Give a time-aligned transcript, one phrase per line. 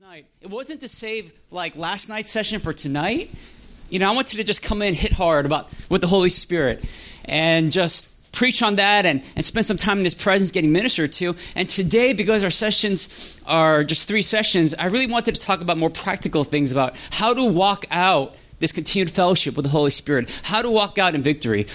[0.00, 0.26] night.
[0.40, 3.30] It wasn't to save like last night's session for tonight.
[3.90, 6.84] You know, I wanted to just come in, hit hard about with the Holy Spirit,
[7.26, 11.12] and just preach on that and, and spend some time in His presence getting ministered
[11.12, 11.36] to.
[11.54, 15.78] And today, because our sessions are just three sessions, I really wanted to talk about
[15.78, 20.40] more practical things about how to walk out this continued fellowship with the Holy Spirit,
[20.44, 21.66] how to walk out in victory.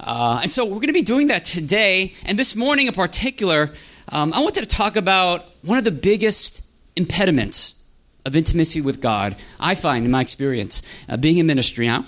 [0.00, 2.14] Uh, and so we're going to be doing that today.
[2.24, 3.72] And this morning in particular,
[4.10, 6.67] um, I wanted to talk about one of the biggest
[6.98, 7.88] impediments
[8.26, 12.04] of intimacy with God, I find in my experience, uh, being in ministry now,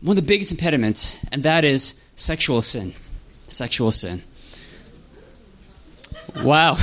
[0.00, 2.92] one of the biggest impediments, and that is sexual sin.
[3.48, 4.22] Sexual sin.
[6.44, 6.76] Wow.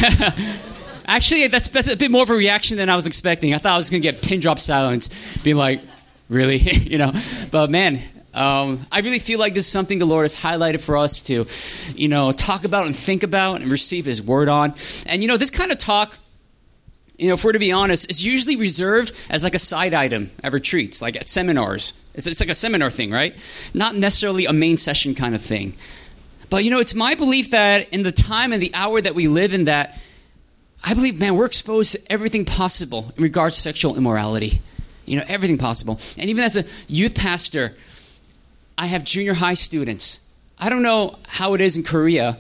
[1.06, 3.54] Actually, that's, that's a bit more of a reaction than I was expecting.
[3.54, 5.82] I thought I was going to get pin drop silence, being like,
[6.30, 6.58] really?
[6.58, 7.12] you know?
[7.52, 8.02] But man,
[8.34, 11.46] um, I really feel like this is something the Lord has highlighted for us to,
[11.96, 14.74] you know, talk about and think about and receive His word on.
[15.06, 16.18] And, you know, this kind of talk
[17.24, 20.30] you know, if we're to be honest, it's usually reserved as like a side item
[20.44, 21.94] at retreats, like at seminars.
[22.14, 23.34] It's, it's like a seminar thing, right?
[23.74, 25.74] Not necessarily a main session kind of thing.
[26.50, 29.30] But, you know, it's my belief that in the time and the hour that we
[29.30, 30.02] live in, that
[30.84, 34.60] I believe, man, we're exposed to everything possible in regards to sexual immorality.
[35.06, 36.02] You know, everything possible.
[36.18, 37.74] And even as a youth pastor,
[38.78, 40.30] I have junior high students.
[40.60, 42.38] I don't know how it is in Korea,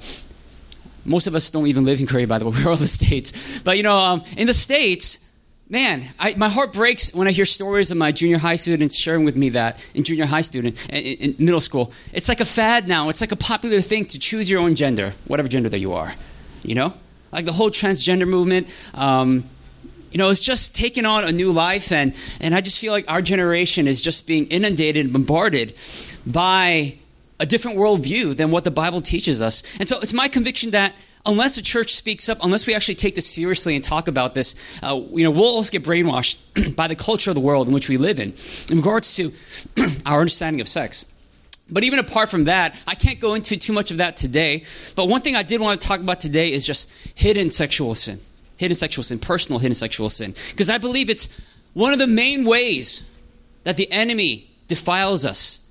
[1.06, 2.52] most of us don't even live in Korea, by the way.
[2.64, 3.62] We're all the States.
[3.62, 5.36] But, you know, um, in the States,
[5.70, 9.26] man, I, my heart breaks when I hear stories of my junior high students sharing
[9.26, 11.92] with me that in junior high student, in, in middle school.
[12.14, 13.10] It's like a fad now.
[13.10, 16.14] It's like a popular thing to choose your own gender, whatever gender that you are.
[16.64, 16.94] You know?
[17.32, 18.68] Like the whole transgender movement.
[18.94, 19.46] Um,
[20.12, 23.10] you know, it's just taken on a new life, and, and I just feel like
[23.10, 25.74] our generation is just being inundated bombarded
[26.28, 27.00] by
[27.44, 29.64] a different worldview than what the Bible teaches us.
[29.78, 33.16] And so it's my conviction that unless the church speaks up, unless we actually take
[33.16, 36.96] this seriously and talk about this, uh, you know, we'll also get brainwashed by the
[36.96, 38.34] culture of the world in which we live in,
[38.72, 39.34] in regards to
[40.06, 41.14] our understanding of sex.
[41.70, 44.64] But even apart from that, I can't go into too much of that today.
[44.96, 48.20] But one thing I did want to talk about today is just hidden sexual sin.
[48.56, 50.34] Hidden sexual sin, personal hidden sexual sin.
[50.52, 53.14] Because I believe it's one of the main ways
[53.66, 55.63] that the enemy defiles us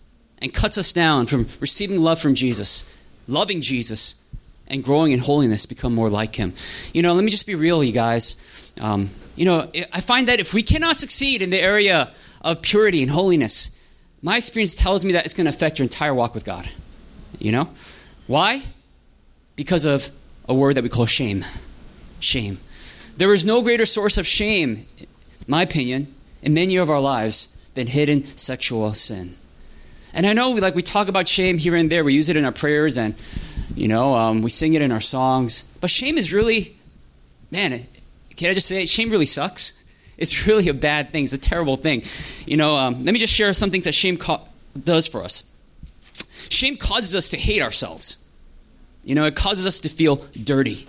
[0.42, 2.98] and cuts us down from receiving love from Jesus,
[3.28, 4.18] loving Jesus,
[4.66, 6.52] and growing in holiness, become more like Him.
[6.92, 8.72] You know, let me just be real, you guys.
[8.80, 12.10] Um, you know, I find that if we cannot succeed in the area
[12.42, 13.78] of purity and holiness,
[14.20, 16.68] my experience tells me that it's going to affect your entire walk with God.
[17.38, 17.68] You know?
[18.26, 18.62] Why?
[19.56, 20.10] Because of
[20.48, 21.44] a word that we call shame.
[22.20, 22.58] Shame.
[23.16, 24.86] There is no greater source of shame,
[25.46, 29.36] my opinion, in many of our lives than hidden sexual sin.
[30.14, 32.04] And I know, we, like we talk about shame here and there.
[32.04, 33.14] We use it in our prayers, and
[33.74, 35.62] you know, um, we sing it in our songs.
[35.80, 36.76] But shame is really,
[37.50, 37.86] man,
[38.36, 38.88] can I just say it?
[38.88, 39.84] Shame really sucks.
[40.18, 41.24] It's really a bad thing.
[41.24, 42.02] It's a terrible thing.
[42.46, 44.42] You know, um, let me just share some things that shame co-
[44.82, 45.48] does for us.
[46.48, 48.18] Shame causes us to hate ourselves.
[49.04, 50.86] You know, it causes us to feel dirty.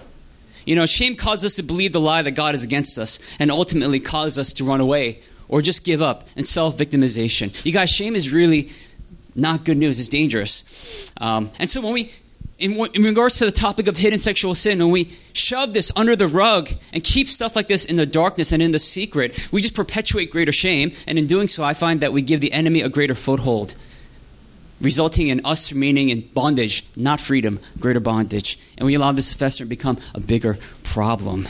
[0.65, 3.51] You know, shame causes us to believe the lie that God is against us and
[3.51, 7.65] ultimately causes us to run away or just give up and self victimization.
[7.65, 8.71] You guys, shame is really
[9.35, 9.99] not good news.
[9.99, 11.11] It's dangerous.
[11.19, 12.11] Um, and so when we,
[12.59, 16.15] in, in, regards to the topic of hidden sexual sin, when we shove this under
[16.15, 19.61] the rug and keep stuff like this in the darkness and in the secret, we
[19.61, 20.91] just perpetuate greater shame.
[21.07, 23.75] And in doing so, I find that we give the enemy a greater foothold,
[24.79, 28.59] resulting in us remaining in bondage, not freedom, greater bondage.
[28.77, 31.45] And we allow this to fester and become a bigger problem.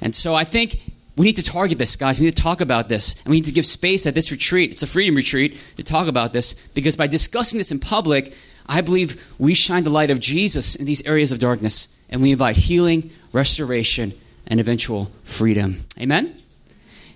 [0.00, 0.83] And so I think
[1.16, 2.18] we need to target this, guys.
[2.18, 3.20] We need to talk about this.
[3.22, 4.72] And we need to give space at this retreat.
[4.72, 8.34] It's a freedom retreat to talk about this because by discussing this in public,
[8.66, 12.32] I believe we shine the light of Jesus in these areas of darkness and we
[12.32, 14.12] invite healing, restoration,
[14.46, 15.80] and eventual freedom.
[16.00, 16.40] Amen?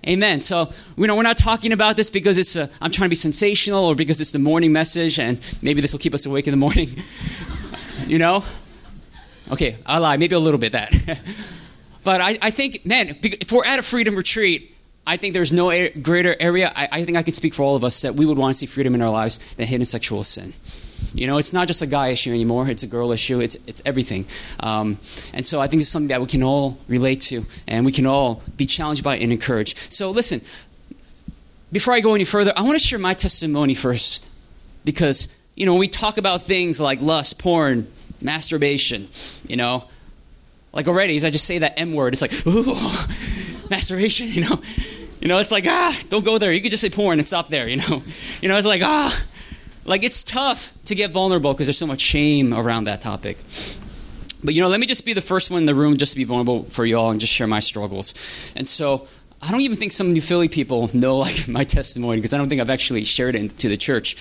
[0.07, 0.39] Amen.
[0.41, 3.85] So, you know, we're not talking about this because it's I'm trying to be sensational
[3.85, 6.57] or because it's the morning message and maybe this will keep us awake in the
[6.57, 6.87] morning.
[8.07, 8.45] you know?
[9.51, 10.15] Okay, I lie.
[10.15, 11.19] Maybe a little bit that.
[12.03, 15.89] But I, I think, man, if we're at a freedom retreat, I think there's no
[16.01, 16.71] greater area.
[16.75, 18.57] I, I, think I can speak for all of us that we would want to
[18.59, 20.53] see freedom in our lives than hidden sexual sin.
[21.13, 23.81] You know, it's not just a guy issue anymore, it's a girl issue, it's, it's
[23.85, 24.25] everything.
[24.59, 24.99] Um,
[25.33, 28.05] and so I think it's something that we can all relate to and we can
[28.05, 29.91] all be challenged by and encouraged.
[29.91, 30.41] So listen,
[31.71, 34.29] before I go any further, I want to share my testimony first.
[34.85, 37.87] Because, you know, we talk about things like lust, porn,
[38.21, 39.07] masturbation,
[39.47, 39.87] you know,
[40.71, 42.75] like already, as I just say that M word, it's like, ooh,
[43.69, 44.61] masturbation, you know?
[45.19, 46.53] You know, it's like, ah, don't go there.
[46.53, 48.03] You could just say porn and stop there, you know?
[48.41, 49.25] You know, it's like, ah,
[49.83, 53.37] like it's tough to get vulnerable because there's so much shame around that topic.
[54.41, 56.17] But, you know, let me just be the first one in the room just to
[56.17, 58.53] be vulnerable for you all and just share my struggles.
[58.55, 59.07] And so
[59.41, 62.47] I don't even think some New Philly people know like my testimony because I don't
[62.47, 64.15] think I've actually shared it to the church.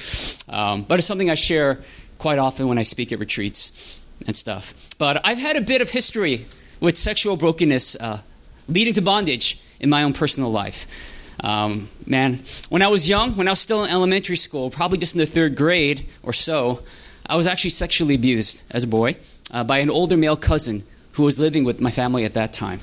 [0.49, 1.79] Um, but it's something I share
[2.19, 4.91] quite often when I speak at retreats and stuff.
[4.99, 6.45] But I've had a bit of history
[6.81, 8.21] with sexual brokenness uh,
[8.69, 11.15] leading to bondage in my own personal life.
[11.43, 15.15] Um, man, when I was young, when I was still in elementary school, probably just
[15.15, 16.83] in the third grade or so,
[17.27, 19.17] I was actually sexually abused as a boy
[19.51, 20.83] uh, by an older male cousin
[21.13, 22.81] who was living with my family at that time.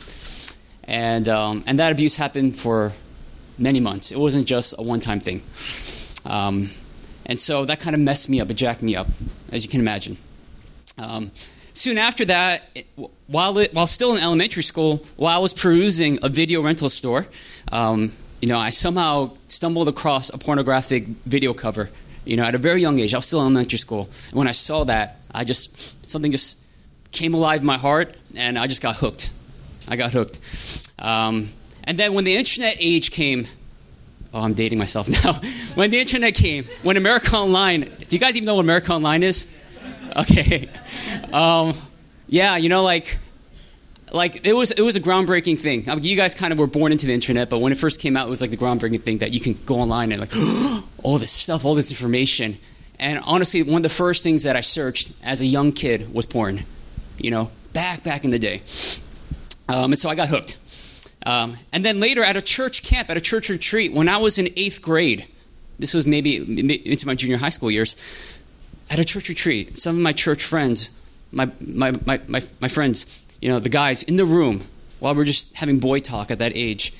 [0.85, 2.93] And, um, and that abuse happened for
[3.57, 4.11] many months.
[4.11, 5.41] It wasn't just a one time thing.
[6.25, 6.71] Um,
[7.27, 9.07] and so that kind of messed me up, it jacked me up,
[9.51, 10.17] as you can imagine.
[10.97, 11.31] Um,
[11.73, 12.63] soon after that,
[13.27, 17.27] while, it, while still in elementary school, while I was perusing a video rental store,
[17.71, 18.11] um,
[18.41, 21.89] you know, I somehow stumbled across a pornographic video cover.
[22.25, 24.09] You know, at a very young age, I was still in elementary school.
[24.29, 26.63] And when I saw that, I just something just
[27.11, 29.29] came alive in my heart, and I just got hooked.
[29.87, 30.39] I got hooked.
[30.99, 31.49] Um,
[31.83, 33.47] and then when the internet age came,
[34.33, 35.33] oh, I'm dating myself now.
[35.75, 39.23] when the internet came, when America Online, do you guys even know what America Online
[39.23, 39.51] is?
[40.31, 40.69] Okay.
[41.33, 41.73] Um,
[42.27, 43.17] yeah, you know, like,
[44.13, 45.89] like it was it was a groundbreaking thing.
[45.89, 47.99] I mean, you guys kind of were born into the internet, but when it first
[47.99, 50.31] came out, it was like the groundbreaking thing that you can go online and like
[51.03, 52.57] all this stuff, all this information.
[52.97, 56.25] And honestly, one of the first things that I searched as a young kid was
[56.25, 56.61] porn.
[57.17, 58.61] You know, back back in the day.
[59.67, 60.57] Um, and so I got hooked.
[61.25, 64.39] Um, and then later at a church camp, at a church retreat, when I was
[64.39, 65.27] in eighth grade,
[65.79, 67.95] this was maybe into my junior high school years,
[68.89, 70.89] at a church retreat, some of my church friends,
[71.31, 74.61] my, my, my, my, my friends, you know, the guys in the room,
[74.99, 76.93] while we are just having boy talk at that age,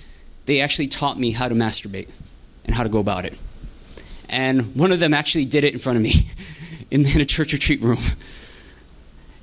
[0.46, 2.10] they actually taught me how to masturbate
[2.66, 3.40] and how to go about it.
[4.30, 6.28] And one of them actually did it in front of me
[6.92, 8.00] in, in a church retreat room.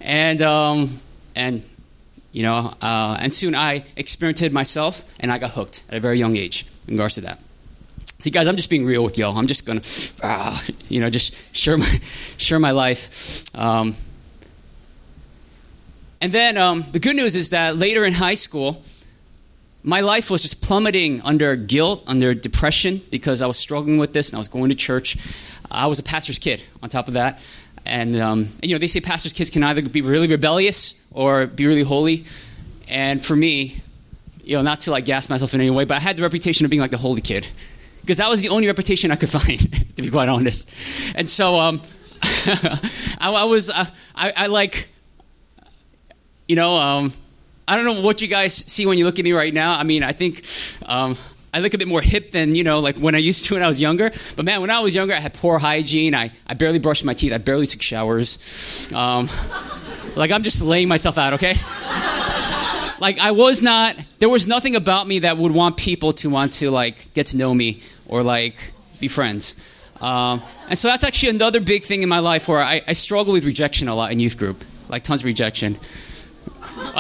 [0.00, 1.00] And, um,
[1.36, 1.62] and
[2.32, 6.18] you know, uh, and soon I experimented myself and I got hooked at a very
[6.18, 7.40] young age in regards to that.
[8.22, 9.36] See, guys, I'm just being real with y'all.
[9.36, 9.82] I'm just gonna,
[10.22, 10.56] uh,
[10.88, 11.84] you know, just share my
[12.38, 13.44] share my life.
[13.52, 13.96] Um,
[16.20, 18.80] and then um, the good news is that later in high school,
[19.82, 24.28] my life was just plummeting under guilt, under depression, because I was struggling with this
[24.28, 25.16] and I was going to church.
[25.68, 27.44] I was a pastor's kid on top of that.
[27.84, 31.48] And, um, and, you know, they say pastors' kids can either be really rebellious or
[31.48, 32.24] be really holy.
[32.88, 33.82] And for me,
[34.44, 36.64] you know, not to like gas myself in any way, but I had the reputation
[36.64, 37.48] of being like the holy kid.
[38.02, 39.60] Because that was the only reputation I could find,
[39.96, 41.16] to be quite honest.
[41.16, 41.80] And so um,
[42.22, 44.88] I, I, was, uh, I, I, like,
[46.48, 47.12] you know, um,
[47.66, 49.74] I don't know what you guys see when you look at me right now.
[49.74, 50.44] I mean, I think
[50.86, 51.16] um,
[51.54, 53.62] I look a bit more hip than, you know, like when I used to when
[53.62, 54.10] I was younger.
[54.36, 56.14] But man, when I was younger, I had poor hygiene.
[56.14, 57.32] I, I barely brushed my teeth.
[57.32, 58.92] I barely took showers.
[58.92, 59.28] Um,
[60.16, 61.54] like, I'm just laying myself out, okay?
[63.00, 66.54] like, I was not, there was nothing about me that would want people to want
[66.54, 67.80] to, like, get to know me
[68.12, 69.56] or, like, be friends.
[70.00, 73.32] Um, and so that's actually another big thing in my life where I, I struggle
[73.32, 75.78] with rejection a lot in youth group, like tons of rejection.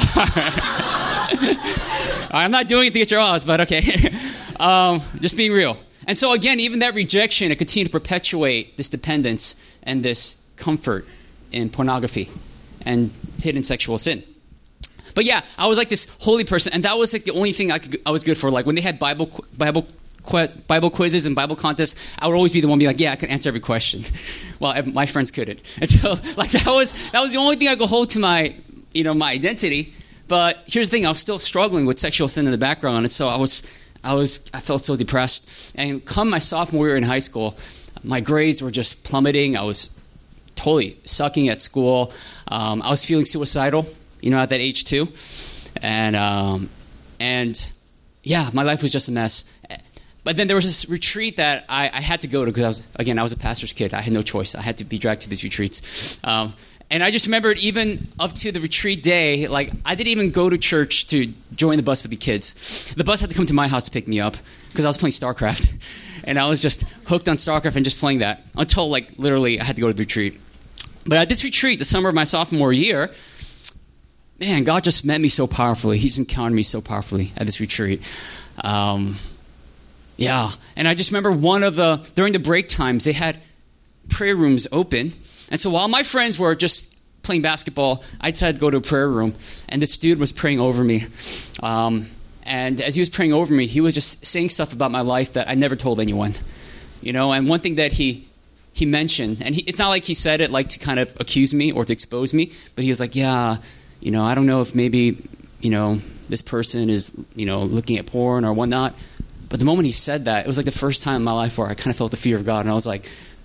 [2.34, 3.82] I'm not doing it to get your odds, but okay.
[4.60, 5.76] um, just being real.
[6.06, 11.06] And so, again, even that rejection, it continued to perpetuate this dependence and this comfort
[11.50, 12.30] in pornography
[12.86, 13.10] and
[13.40, 14.22] hidden sexual sin.
[15.14, 17.70] But yeah, I was like this holy person, and that was like the only thing
[17.70, 18.50] I, could, I was good for.
[18.50, 19.86] Like when they had Bible Bible
[20.66, 23.16] Bible quizzes and Bible contests, I would always be the one be like, "Yeah, I
[23.16, 24.02] can answer every question."
[24.60, 27.76] well, my friends couldn't, and so like that was that was the only thing I
[27.76, 28.54] could hold to my
[28.94, 29.92] you know my identity.
[30.28, 33.10] But here's the thing: I was still struggling with sexual sin in the background, and
[33.10, 33.62] so I was
[34.04, 35.74] I was I felt so depressed.
[35.76, 37.56] And come my sophomore year in high school,
[38.02, 39.56] my grades were just plummeting.
[39.56, 39.98] I was
[40.54, 42.12] totally sucking at school.
[42.48, 43.86] Um, I was feeling suicidal,
[44.20, 45.08] you know, at that age too,
[45.82, 46.68] and um,
[47.18, 47.72] and
[48.22, 49.52] yeah, my life was just a mess.
[50.24, 52.68] But then there was this retreat that I, I had to go to because I
[52.68, 53.92] was again I was a pastor's kid.
[53.92, 54.54] I had no choice.
[54.54, 56.22] I had to be dragged to these retreats.
[56.24, 56.54] Um,
[56.90, 60.50] and I just remembered even up to the retreat day, like I didn't even go
[60.50, 62.94] to church to join the bus with the kids.
[62.94, 64.36] The bus had to come to my house to pick me up
[64.68, 65.78] because I was playing StarCraft.
[66.24, 69.64] And I was just hooked on StarCraft and just playing that until like literally I
[69.64, 70.40] had to go to the retreat.
[71.04, 73.10] But at this retreat, the summer of my sophomore year,
[74.38, 75.98] man, God just met me so powerfully.
[75.98, 78.08] He's encountered me so powerfully at this retreat.
[78.62, 79.16] Um,
[80.22, 80.50] yeah.
[80.76, 83.38] And I just remember one of the, during the break times, they had
[84.08, 85.12] prayer rooms open
[85.52, 88.80] and so while my friends were just playing basketball, I decided to go to a
[88.80, 89.34] prayer room,
[89.68, 91.04] and this dude was praying over me.
[91.62, 92.06] Um,
[92.44, 95.34] and as he was praying over me, he was just saying stuff about my life
[95.34, 96.32] that I never told anyone.
[97.02, 98.26] You know, and one thing that he
[98.72, 101.52] he mentioned, and he, it's not like he said it like to kind of accuse
[101.52, 103.58] me or to expose me, but he was like, "Yeah,
[104.00, 105.18] you know, I don't know if maybe
[105.62, 105.94] you know,
[106.28, 108.94] this person is, you know, looking at porn or whatnot.
[109.52, 111.58] But the moment he said that, it was like the first time in my life
[111.58, 113.04] where I kind of felt the fear of God, and I was like,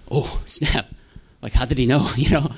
[0.10, 0.86] oh, snap.
[1.42, 2.08] Like, how did he know?
[2.16, 2.52] You know?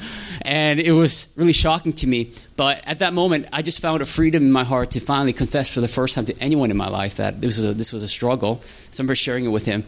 [0.44, 2.32] And it was really shocking to me.
[2.56, 5.68] But at that moment, I just found a freedom in my heart to finally confess
[5.68, 8.03] for the first time to anyone in my life that this was a, this was
[8.03, 8.62] a struggle.
[8.62, 9.84] So I remember sharing it with him.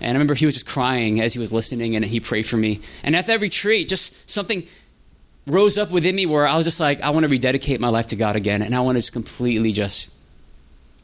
[0.00, 2.56] And I remember he was just crying as he was listening, and he prayed for
[2.56, 2.80] me.
[3.04, 4.66] And at that retreat, just something
[5.46, 8.06] rose up within me where I was just like, I want to rededicate my life
[8.06, 8.62] to God again.
[8.62, 10.18] And I want to just completely just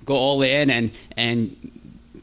[0.07, 1.77] go all in and, and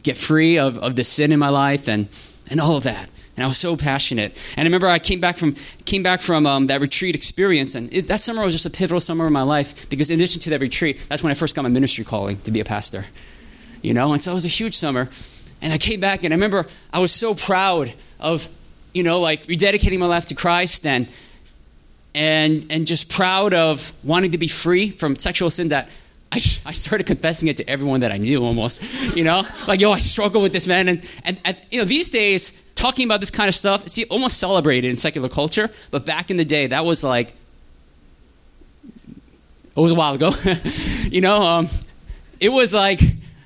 [0.05, 2.07] get free of, of the sin in my life and,
[2.50, 4.35] and all of that and I was so passionate.
[4.55, 7.93] And I remember I came back from came back from um, that retreat experience, and
[7.93, 10.50] it, that summer was just a pivotal summer in my life because in addition to
[10.51, 13.05] that retreat, that's when I first got my ministry calling to be a pastor.
[13.81, 15.09] You know, and so it was a huge summer.
[15.62, 18.47] And I came back, and I remember I was so proud of,
[18.93, 21.07] you know, like rededicating my life to Christ and
[22.13, 25.89] and and just proud of wanting to be free from sexual sin that
[26.36, 29.44] I, I started confessing it to everyone that I knew almost, you know?
[29.70, 30.89] Like, yo, I struggle with this, man.
[30.89, 34.38] And, and, and, you know, these days, talking about this kind of stuff, see, almost
[34.38, 35.72] celebrated in secular culture.
[35.92, 37.34] But back in the day, that was like,
[39.08, 40.32] it was a while ago.
[41.04, 41.70] you know, um,
[42.42, 43.00] it was like,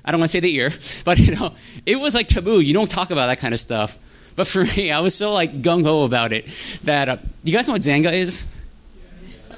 [0.04, 0.72] I don't want to say the ear,
[1.04, 1.54] but, you know,
[1.86, 2.58] it was like taboo.
[2.58, 3.98] You don't talk about that kind of stuff.
[4.34, 6.48] But for me, I was so like gung ho about it
[6.82, 8.52] that, uh, you guys know what Xanga is?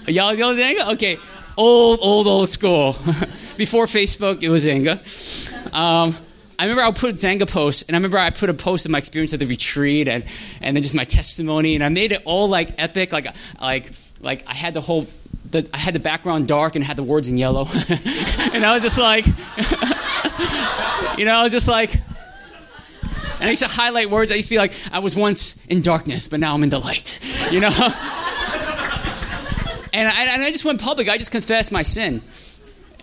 [0.06, 0.92] Y'all know Xanga?
[0.94, 1.18] Okay
[1.56, 2.92] old, old, old school.
[3.56, 4.98] Before Facebook, it was Xanga.
[5.72, 6.16] Um,
[6.58, 8.92] I remember I would put Xanga posts, and I remember I put a post of
[8.92, 10.24] my experience at the retreat, and,
[10.60, 13.26] and then just my testimony, and I made it all like epic, like
[13.60, 13.90] like
[14.20, 15.06] like I had the whole,
[15.50, 17.66] the, I had the background dark and had the words in yellow,
[18.52, 19.26] and I was just like,
[21.18, 24.30] you know, I was just like, and I used to highlight words.
[24.30, 26.78] I used to be like, I was once in darkness, but now I'm in the
[26.78, 27.18] light,
[27.50, 27.70] you know.
[29.92, 31.08] And I, and I just went public.
[31.08, 32.22] I just confessed my sin.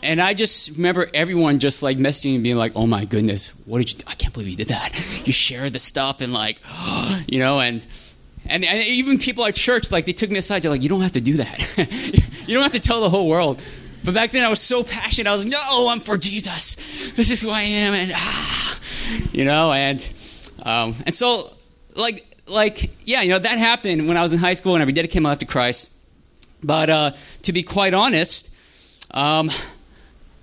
[0.02, 3.80] And I just remember everyone just like messaging and being like, "Oh my goodness, what
[3.80, 3.98] did you?
[4.00, 4.06] Do?
[4.08, 5.24] I can't believe you did that.
[5.26, 6.60] You shared the stuff and like,
[7.28, 7.86] you know, and,
[8.46, 10.64] and and even people at church like they took me aside.
[10.64, 11.78] They're like, "You don't have to do that.
[12.48, 13.62] you don't have to tell the whole world."
[14.06, 15.30] But back then I was so passionate.
[15.30, 17.12] I was like, "No, I'm for Jesus.
[17.12, 18.80] This is who I am." And ah,
[19.34, 20.00] you know, and
[20.64, 21.54] um, and so
[21.96, 24.88] like like yeah, you know that happened when I was in high school and I
[24.88, 25.99] rededicated my life to Christ.
[26.64, 27.12] But uh,
[27.44, 28.56] to be quite honest,
[29.12, 29.50] um,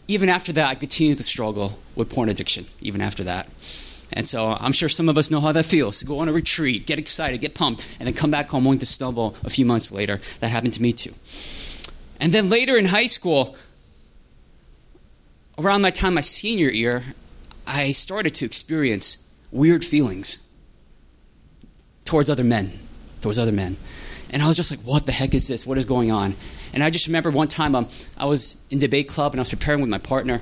[0.08, 3.48] even after that, I continued to struggle with porn addiction, even after that.
[4.12, 6.86] And so I'm sure some of us know how that feels go on a retreat,
[6.86, 9.90] get excited, get pumped, and then come back home only to stumble a few months
[9.90, 10.20] later.
[10.40, 11.12] That happened to me too.
[12.20, 13.56] And then later in high school,
[15.58, 17.02] around my time, my senior year,
[17.66, 20.50] I started to experience weird feelings
[22.04, 22.72] towards other men,
[23.20, 23.76] towards other men.
[24.30, 25.66] And I was just like, what the heck is this?
[25.66, 26.34] What is going on?
[26.72, 29.50] And I just remember one time um, I was in debate club and I was
[29.50, 30.40] preparing with my partner.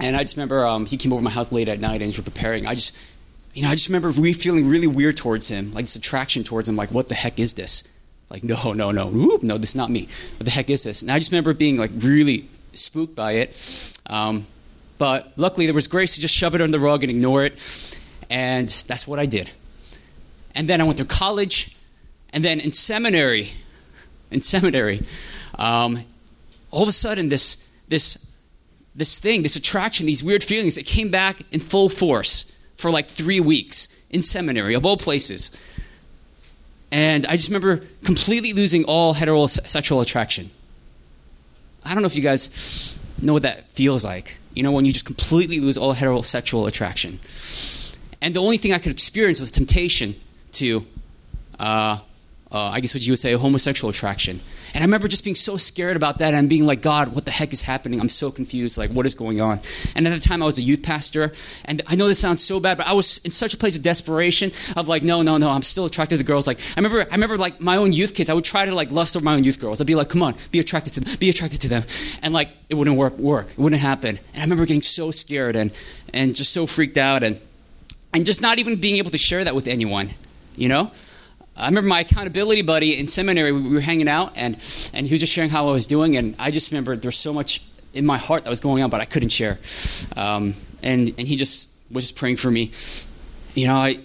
[0.00, 2.16] And I just remember um, he came over my house late at night and we
[2.16, 2.66] were preparing.
[2.66, 2.96] I just,
[3.54, 6.68] you know, I just remember re- feeling really weird towards him, like this attraction towards
[6.68, 7.94] him, like, what the heck is this?
[8.30, 10.08] Like, no, no, no, no, this is not me.
[10.36, 11.02] What the heck is this?
[11.02, 14.00] And I just remember being like really spooked by it.
[14.06, 14.46] Um,
[14.98, 18.00] but luckily, there was grace to just shove it under the rug and ignore it.
[18.28, 19.50] And that's what I did.
[20.54, 21.77] And then I went through college
[22.32, 23.52] and then in seminary,
[24.30, 25.02] in seminary,
[25.58, 26.04] um,
[26.70, 28.36] all of a sudden this this
[28.94, 33.08] this thing, this attraction, these weird feelings, it came back in full force for like
[33.08, 35.50] three weeks in seminary, of all places.
[36.90, 40.50] And I just remember completely losing all heterosexual attraction.
[41.84, 44.36] I don't know if you guys know what that feels like.
[44.54, 47.20] You know, when you just completely lose all heterosexual attraction.
[48.20, 50.14] And the only thing I could experience was temptation
[50.52, 50.84] to
[51.60, 51.98] uh,
[52.50, 54.40] uh, I guess what you would say, a homosexual attraction.
[54.74, 57.30] And I remember just being so scared about that and being like, God, what the
[57.30, 58.00] heck is happening?
[58.00, 58.78] I'm so confused.
[58.78, 59.60] Like, what is going on?
[59.94, 61.32] And at the time, I was a youth pastor.
[61.64, 63.82] And I know this sounds so bad, but I was in such a place of
[63.82, 66.46] desperation of like, no, no, no, I'm still attracted to girls.
[66.46, 68.90] Like, I remember, I remember like my own youth kids, I would try to like
[68.90, 69.80] lust over my own youth girls.
[69.80, 71.82] I'd be like, come on, be attracted to them, be attracted to them.
[72.22, 73.50] And like, it wouldn't work, work.
[73.50, 74.18] It wouldn't happen.
[74.32, 75.72] And I remember getting so scared and,
[76.12, 77.40] and just so freaked out and,
[78.12, 80.10] and just not even being able to share that with anyone,
[80.56, 80.90] you know?
[81.58, 84.54] I remember my accountability buddy in seminary, we were hanging out, and,
[84.94, 87.16] and he was just sharing how I was doing, and I just remember there was
[87.16, 89.58] so much in my heart that was going on, but I couldn't share.
[90.16, 92.70] Um, and, and he just was just praying for me.
[93.54, 93.98] You know, I,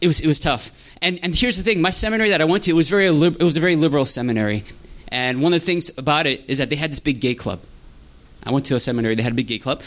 [0.00, 0.94] it, was, it was tough.
[1.02, 3.42] And, and here's the thing my seminary that I went to, it was, very, it
[3.42, 4.62] was a very liberal seminary.
[5.08, 7.60] And one of the things about it is that they had this big gay club.
[8.44, 9.82] I went to a seminary, they had a big gay club.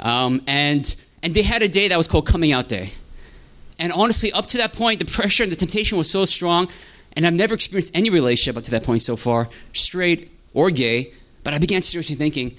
[0.00, 2.90] Um, and, and they had a day that was called Coming Out Day.
[3.78, 6.68] And honestly, up to that point, the pressure and the temptation was so strong,
[7.16, 11.12] and I've never experienced any relationship up to that point so far, straight or gay.
[11.42, 12.56] But I began seriously thinking,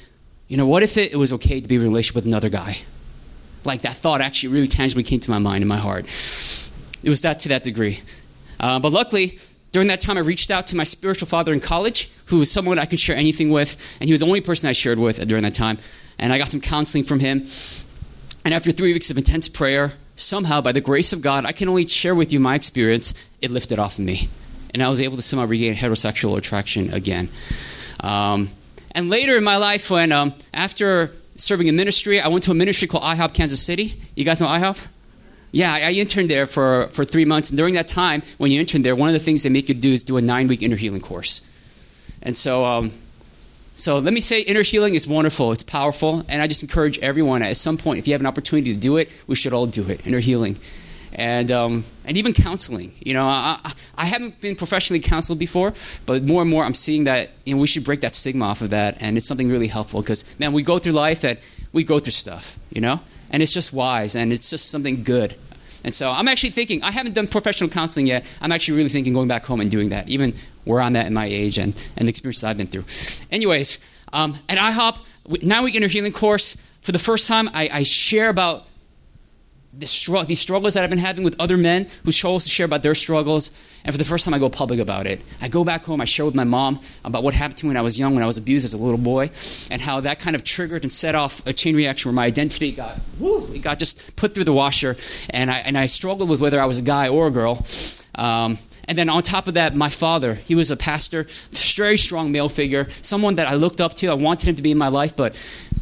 [0.47, 2.49] you know, what if it, it was okay to be in a relationship with another
[2.49, 2.77] guy?
[3.63, 6.05] Like that thought actually really tangibly came to my mind and my heart.
[7.01, 7.99] It was that to that degree.
[8.59, 9.39] Uh, but luckily,
[9.71, 12.79] during that time, I reached out to my spiritual father in college, who was someone
[12.79, 15.43] I could share anything with, and he was the only person I shared with during
[15.43, 15.79] that time.
[16.17, 17.45] And I got some counseling from him.
[18.45, 21.69] And after three weeks of intense prayer, somehow, by the grace of God, I can
[21.69, 24.29] only share with you my experience, it lifted off of me.
[24.73, 27.29] And I was able to somehow regain heterosexual attraction again.
[28.01, 28.49] Um,
[28.91, 32.55] and later in my life, when um, after serving in ministry, I went to a
[32.55, 33.95] ministry called IHOP Kansas City.
[34.15, 34.87] You guys know IHOP?
[35.51, 37.49] Yeah, I interned there for, for three months.
[37.49, 39.75] And during that time, when you intern there, one of the things they make you
[39.75, 41.49] do is do a nine week inner healing course.
[42.21, 42.91] And so, um,
[43.75, 46.23] so let me say inner healing is wonderful, it's powerful.
[46.29, 48.97] And I just encourage everyone at some point, if you have an opportunity to do
[48.97, 50.57] it, we should all do it inner healing
[51.15, 52.91] and um, and even counseling.
[52.99, 55.73] You know, I, I haven't been professionally counseled before,
[56.05, 58.61] but more and more I'm seeing that you know we should break that stigma off
[58.61, 61.39] of that, and it's something really helpful because man, we go through life that
[61.71, 62.99] we go through stuff, you know,
[63.31, 65.35] and it's just wise and it's just something good.
[65.83, 68.25] And so I'm actually thinking I haven't done professional counseling yet.
[68.41, 70.33] I'm actually really thinking going back home and doing that, even
[70.65, 72.85] where I'm at in my age and and the experiences I've been through.
[73.31, 73.79] Anyways,
[74.13, 76.55] um, at IHOP, now we inner healing course.
[76.81, 78.67] For the first time, I, I share about
[79.77, 82.95] these struggles that I've been having with other men who chose to share about their
[82.95, 83.51] struggles.
[83.83, 85.21] And for the first time, I go public about it.
[85.41, 87.77] I go back home, I share with my mom about what happened to me when
[87.77, 89.29] I was young, when I was abused as a little boy,
[89.69, 92.71] and how that kind of triggered and set off a chain reaction where my identity
[92.71, 94.95] got, woo, it got just put through the washer.
[95.29, 97.65] And I, and I struggled with whether I was a guy or a girl.
[98.15, 98.57] Um,
[98.87, 102.49] and then on top of that, my father, he was a pastor, very strong male
[102.49, 104.07] figure, someone that I looked up to.
[104.07, 105.35] I wanted him to be in my life, but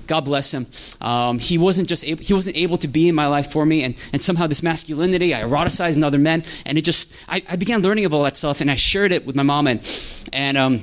[0.08, 0.66] God bless him.
[1.02, 3.84] Um, he wasn't just able, he wasn't able to be in my life for me,
[3.84, 7.56] and, and somehow this masculinity, I eroticized in other men, and it just I, I
[7.56, 9.82] began learning of all that stuff, and I shared it with my mom, and
[10.32, 10.82] and um,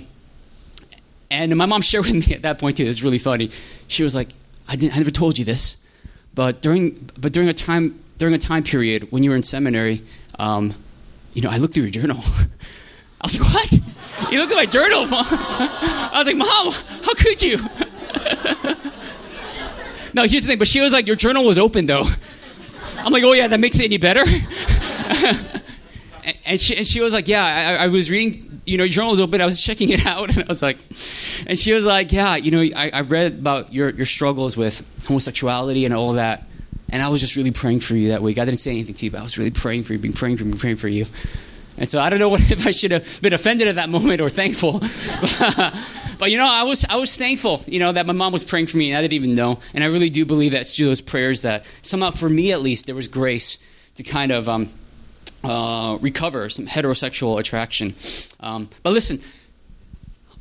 [1.30, 2.84] and my mom shared with me at that point too.
[2.84, 3.50] It's really funny.
[3.88, 4.28] She was like,
[4.68, 5.90] I didn't, I never told you this,
[6.34, 10.02] but during but during a time during a time period when you were in seminary,
[10.38, 10.74] um,
[11.32, 12.18] you know, I looked through your journal.
[13.20, 13.72] I was like, what?
[14.32, 15.24] You look at my journal, Mom.
[15.30, 16.72] I was like, Mom,
[17.04, 17.58] how could you?
[20.14, 20.58] no, here's the thing.
[20.58, 22.04] But she was like, your journal was open, though.
[22.98, 24.24] I'm like, oh, yeah, that makes it any better?
[26.46, 29.10] and, she, and she was like, yeah, I, I was reading, you know, your journal
[29.10, 29.40] was open.
[29.40, 30.36] I was checking it out.
[30.36, 30.76] And I was like,
[31.46, 35.04] and she was like, yeah, you know, I, I read about your, your struggles with
[35.06, 36.44] homosexuality and all that.
[36.90, 38.38] And I was just really praying for you that week.
[38.38, 40.36] I didn't say anything to you, but I was really praying for you, being praying
[40.36, 41.06] for you, praying for you.
[41.78, 44.20] And so I don't know what, if I should have been offended at that moment
[44.20, 44.80] or thankful.
[46.18, 48.66] but you know, I was I was thankful, you know, that my mom was praying
[48.66, 49.60] for me and I didn't even know.
[49.72, 52.86] And I really do believe that through those prayers that somehow for me at least
[52.86, 54.68] there was grace to kind of um,
[55.42, 57.94] uh, recover some heterosexual attraction.
[58.40, 59.18] Um, but listen,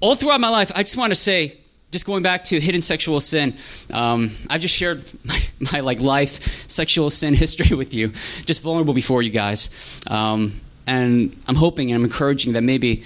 [0.01, 1.59] all throughout my life, I just want to say
[1.91, 3.54] just going back to hidden sexual sin,
[3.91, 5.39] um, I've just shared my,
[5.71, 6.32] my, like life
[6.69, 9.99] sexual sin history with you, just vulnerable before you guys.
[10.08, 13.04] Um, and I'm hoping and I'm encouraging that maybe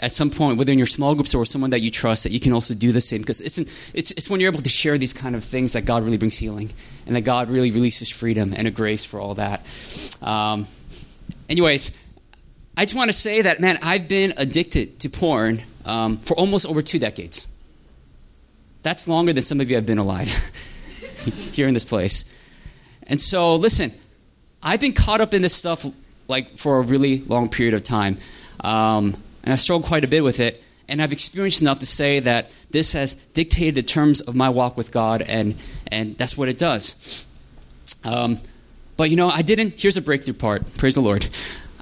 [0.00, 2.40] at some point, whether in your small groups or someone that you trust, that you
[2.40, 3.20] can also do the same.
[3.20, 3.58] Because it's,
[3.94, 6.36] it's, it's when you're able to share these kind of things that God really brings
[6.36, 6.70] healing
[7.06, 9.60] and that God really releases freedom and a grace for all that.
[10.22, 10.66] Um,
[11.48, 11.98] anyways,
[12.76, 16.66] I just want to say that, man, I've been addicted to porn um, for almost
[16.66, 17.46] over two decades.
[18.82, 20.28] That's longer than some of you have been alive
[21.52, 22.36] here in this place.
[23.06, 23.92] And so, listen,
[24.62, 25.84] I've been caught up in this stuff
[26.28, 28.18] like for a really long period of time.
[28.60, 30.62] Um, and I've struggled quite a bit with it.
[30.88, 34.76] And I've experienced enough to say that this has dictated the terms of my walk
[34.76, 35.54] with God, and,
[35.92, 37.26] and that's what it does.
[38.04, 38.38] Um,
[38.96, 40.76] but you know, I didn't, here's a breakthrough part.
[40.78, 41.28] Praise the Lord.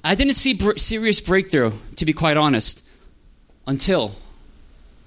[0.04, 2.86] I didn't see br- serious breakthrough, to be quite honest,
[3.66, 4.12] until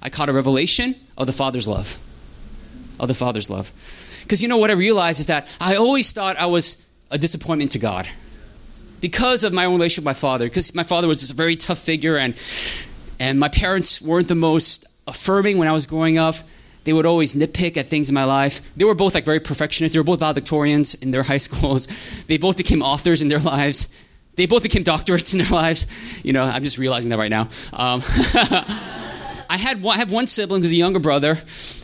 [0.01, 1.97] I caught a revelation of the Father's love.
[2.99, 3.71] Of the Father's love.
[4.23, 7.71] Because you know what I realized is that I always thought I was a disappointment
[7.73, 8.07] to God.
[8.99, 11.79] Because of my own relationship with my father, because my father was this very tough
[11.79, 12.35] figure and
[13.19, 16.35] and my parents weren't the most affirming when I was growing up.
[16.85, 18.73] They would always nitpick at things in my life.
[18.75, 19.93] They were both like very perfectionists.
[19.93, 21.87] They were both valedictorians in their high schools.
[22.25, 23.95] They both became authors in their lives.
[24.37, 25.85] They both became doctorates in their lives.
[26.23, 27.49] You know, I'm just realizing that right now.
[27.73, 28.01] Um,
[29.51, 31.37] I had one, I have one sibling who's a younger brother,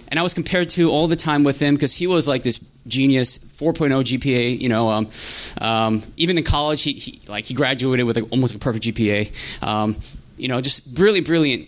[0.07, 2.59] and I was compared to all the time with him because he was like this
[2.87, 4.57] genius, 4.0 GPA.
[4.57, 5.09] You know, um,
[5.59, 9.61] um, even in college, he, he, like he graduated with like almost a perfect GPA.
[9.61, 9.97] Um,
[10.37, 11.67] you know, just brilliant, brilliant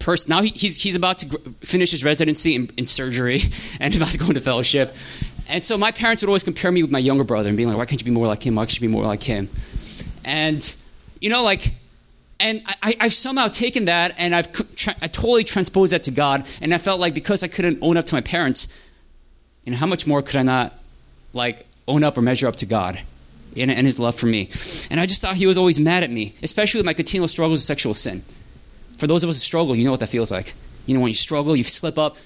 [0.00, 0.30] person.
[0.30, 3.42] Now he, he's he's about to gr- finish his residency in, in surgery
[3.80, 4.94] and about to go into fellowship.
[5.46, 7.76] And so my parents would always compare me with my younger brother and being like,
[7.76, 8.54] "Why can't you be more like him?
[8.54, 9.50] Why can't you be more like him?"
[10.24, 10.74] And
[11.20, 11.74] you know, like
[12.40, 16.46] And I, have somehow taken that and I've tra- I totally transposed that to God.
[16.60, 18.68] And I felt like because I couldn't own up to my parents,
[19.64, 20.74] you know, how much more could I not
[21.32, 23.00] like own up or measure up to God
[23.56, 24.50] and, and His love for me?
[24.88, 27.58] And I just thought He was always mad at me, especially with my continual struggles
[27.58, 28.22] with sexual sin.
[28.98, 30.54] For those of us who struggle, you know what that feels like.
[30.86, 32.16] You know, when you struggle, you slip up,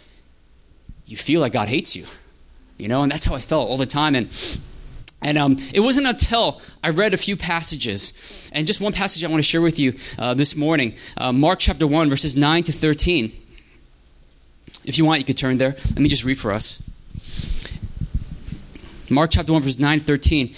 [1.07, 2.05] you feel like God hates you.
[2.79, 4.15] You know, and that's how I felt all the time.
[4.15, 4.29] And
[5.23, 9.29] and um, it wasn't until I read a few passages, and just one passage I
[9.29, 12.73] want to share with you uh, this morning uh, Mark chapter 1, verses 9 to
[12.73, 13.33] 13.
[14.85, 15.71] If you want, you could turn there.
[15.71, 16.89] Let me just read for us.
[19.11, 20.55] Mark chapter 1, verse 9 to 13.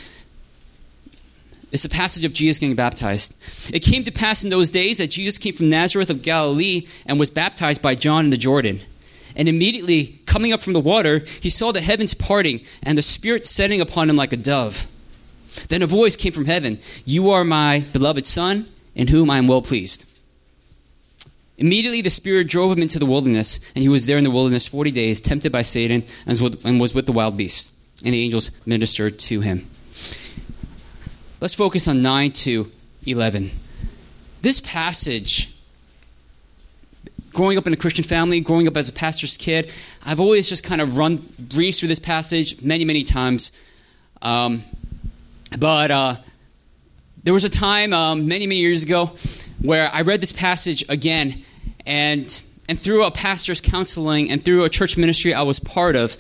[1.72, 3.74] It's a passage of Jesus getting baptized.
[3.74, 7.18] It came to pass in those days that Jesus came from Nazareth of Galilee and
[7.18, 8.80] was baptized by John in the Jordan.
[9.34, 13.46] And immediately, coming up from the water, he saw the heavens parting and the Spirit
[13.46, 14.88] setting upon him like a dove.
[15.68, 18.66] Then a voice came from heaven You are my beloved Son,
[18.96, 20.10] in whom I am well pleased.
[21.56, 24.66] Immediately, the Spirit drove him into the wilderness, and he was there in the wilderness
[24.66, 27.80] 40 days, tempted by Satan, and was with the wild beasts.
[28.04, 29.58] And the angels ministered to him.
[31.40, 32.72] Let's focus on 9 to
[33.06, 33.52] 11.
[34.42, 35.53] This passage
[37.34, 39.70] growing up in a Christian family, growing up as a pastor's kid,
[40.06, 43.52] I've always just kind of run breezed through this passage many, many times.
[44.22, 44.62] Um,
[45.58, 46.16] but uh,
[47.22, 49.12] there was a time um, many, many years ago
[49.60, 51.42] where I read this passage again,
[51.84, 56.16] and and through a pastor's counseling and through a church ministry I was part of,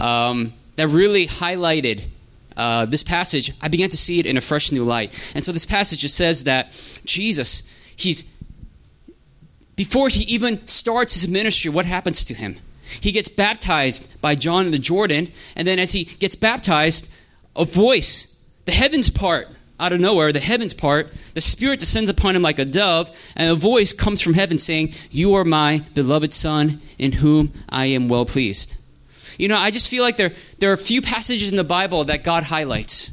[0.00, 2.08] um, that really highlighted
[2.56, 3.52] uh, this passage.
[3.60, 5.12] I began to see it in a fresh new light.
[5.34, 6.72] And so this passage just says that
[7.04, 7.62] Jesus,
[7.96, 8.22] he's
[9.76, 12.56] before he even starts his ministry, what happens to him?
[13.00, 17.12] He gets baptized by John in the Jordan, and then as he gets baptized,
[17.56, 19.48] a voice, the heavens part
[19.80, 23.50] out of nowhere, the heavens part, the Spirit descends upon him like a dove, and
[23.50, 28.08] a voice comes from heaven saying, You are my beloved Son, in whom I am
[28.08, 28.76] well pleased.
[29.38, 32.04] You know, I just feel like there, there are a few passages in the Bible
[32.04, 33.10] that God highlights.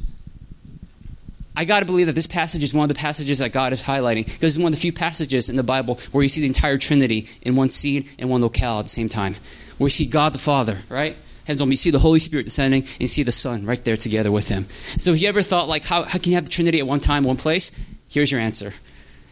[1.55, 3.83] I got to believe that this passage is one of the passages that God is
[3.83, 6.47] highlighting because it's one of the few passages in the Bible where you see the
[6.47, 9.35] entire Trinity in one scene and one locale at the same time.
[9.77, 11.17] Where you see God the Father, right?
[11.45, 13.97] Hands on you see the Holy Spirit descending and you see the Son right there
[13.97, 14.67] together with him.
[14.97, 16.99] So if you ever thought, like, how, how can you have the Trinity at one
[16.99, 17.71] time, one place?
[18.09, 18.73] Here's your answer.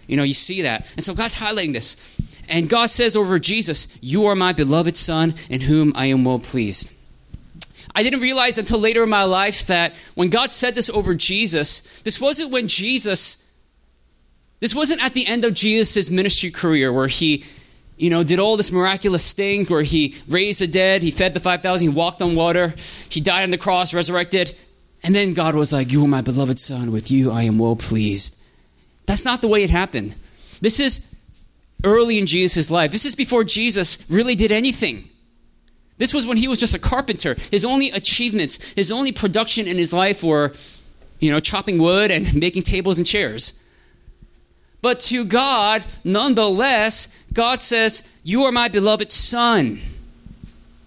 [0.08, 0.92] You know, you see that.
[0.96, 2.20] And so God's highlighting this.
[2.50, 6.40] And God says over Jesus, You are my beloved Son in whom I am well
[6.40, 6.99] pleased.
[8.00, 12.02] I didn't realize until later in my life that when God said this over Jesus,
[12.04, 13.62] this wasn't when Jesus,
[14.62, 17.44] this wasn't at the end of Jesus' ministry career where he,
[17.98, 21.42] you know, did all this miraculous things where he raised the dead, he fed the
[21.42, 22.74] 5,000, he walked on water,
[23.10, 24.56] he died on the cross, resurrected.
[25.04, 27.76] And then God was like, You are my beloved Son, with you I am well
[27.76, 28.42] pleased.
[29.08, 30.16] That's not the way it happened.
[30.62, 31.14] This is
[31.84, 32.92] early in Jesus' life.
[32.92, 35.10] This is before Jesus really did anything.
[36.00, 37.36] This was when he was just a carpenter.
[37.52, 40.54] His only achievements, his only production in his life were,
[41.20, 43.68] you know, chopping wood and making tables and chairs.
[44.82, 49.80] But to God, nonetheless, God says, You are my beloved Son,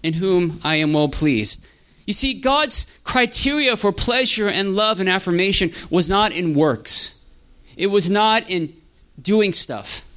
[0.01, 1.67] in whom I am well pleased.
[2.07, 7.23] You see, God's criteria for pleasure and love and affirmation was not in works,
[7.77, 8.73] it was not in
[9.21, 10.09] doing stuff,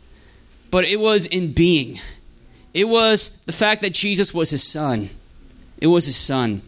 [0.70, 1.98] but it was in being.
[2.76, 5.08] It was the fact that Jesus was his son.
[5.80, 6.60] It was his son.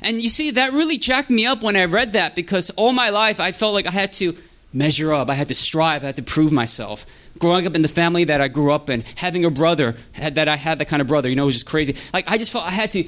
[0.00, 3.10] And you see, that really jacked me up when I read that because all my
[3.10, 4.36] life I felt like I had to
[4.72, 7.04] measure up, I had to strive, I had to prove myself.
[7.40, 10.54] Growing up in the family that I grew up in, having a brother that I
[10.54, 11.96] had that kind of brother, you know, it was just crazy.
[12.12, 13.04] Like, I just felt I had to,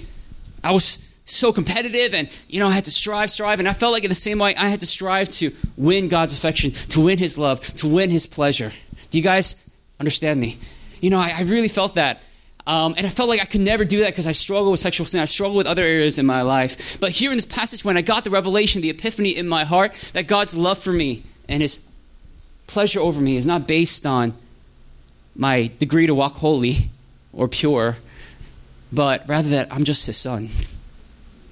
[0.65, 3.61] I was so competitive and, you know, I had to strive, strive.
[3.61, 6.37] And I felt like in the same way I had to strive to win God's
[6.37, 8.73] affection, to win his love, to win his pleasure.
[9.11, 10.59] Do you guys understand me?
[11.05, 12.23] You know, I, I really felt that.
[12.67, 15.07] Um, and I felt like I could never do that because I struggle with sexual
[15.07, 15.21] sin.
[15.21, 16.99] I struggle with other areas in my life.
[16.99, 19.93] But here in this passage, when I got the revelation, the epiphany in my heart,
[20.15, 21.87] that God's love for me and his
[22.67, 24.33] pleasure over me is not based on
[25.37, 26.77] my degree to walk holy
[27.35, 27.99] or pure,
[28.91, 30.49] but rather that I'm just his son.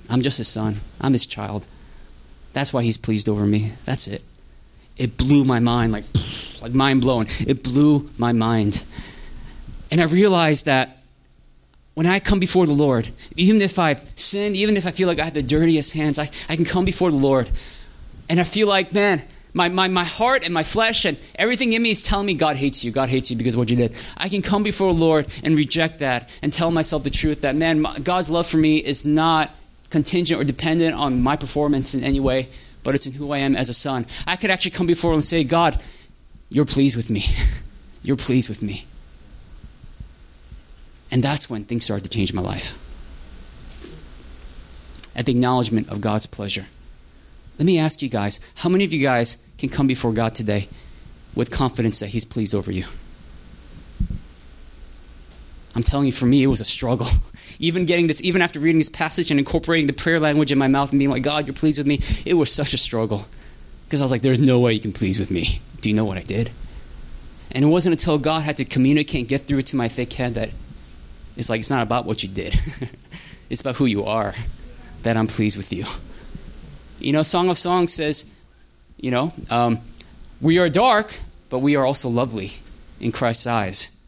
[0.09, 0.77] I'm just his son.
[0.99, 1.67] I'm his child.
[2.55, 3.73] That's why he's pleased over me.
[3.85, 4.23] That's it.
[4.97, 6.05] It blew my mind, like,
[6.63, 7.27] like mind blown.
[7.47, 8.83] It blew my mind.
[9.93, 10.99] And I realized that
[11.93, 15.19] when I come before the Lord, even if I've sinned, even if I feel like
[15.19, 17.51] I have the dirtiest hands, I, I can come before the Lord.
[18.31, 21.83] And I feel like, man, my, my, my heart and my flesh and everything in
[21.83, 22.91] me is telling me God hates you.
[22.91, 23.95] God hates you because of what you did.
[24.17, 27.55] I can come before the Lord and reject that and tell myself the truth that,
[27.55, 29.51] man, my, God's love for me is not
[29.91, 32.49] contingent or dependent on my performance in any way,
[32.83, 34.07] but it's in who I am as a son.
[34.27, 35.83] I could actually come before and say, God,
[36.49, 37.25] You're pleased with me.
[38.03, 38.87] You're pleased with me.
[41.13, 42.79] And that's when things started to change my life.
[45.15, 46.65] At the acknowledgement of God's pleasure.
[47.59, 50.69] Let me ask you guys how many of you guys can come before God today
[51.35, 52.85] with confidence that He's pleased over you?
[55.75, 57.07] I'm telling you, for me, it was a struggle.
[57.59, 60.69] even getting this, even after reading this passage and incorporating the prayer language in my
[60.69, 63.27] mouth and being like, God, you're pleased with me, it was such a struggle.
[63.85, 65.61] Because I was like, there's no way you can please with me.
[65.83, 66.51] Do you know what I did?
[67.51, 70.15] And it wasn't until God had to communicate and get through it to my thick
[70.15, 70.51] head that
[71.37, 72.55] it's like, it's not about what you did,
[73.51, 74.35] it's about who you are
[75.03, 75.85] that I'm pleased with you.
[76.99, 78.33] You know, Song of Songs says,
[78.97, 79.79] you know, um,
[80.41, 81.19] we are dark,
[81.51, 82.53] but we are also lovely
[83.01, 83.99] in Christ's eyes.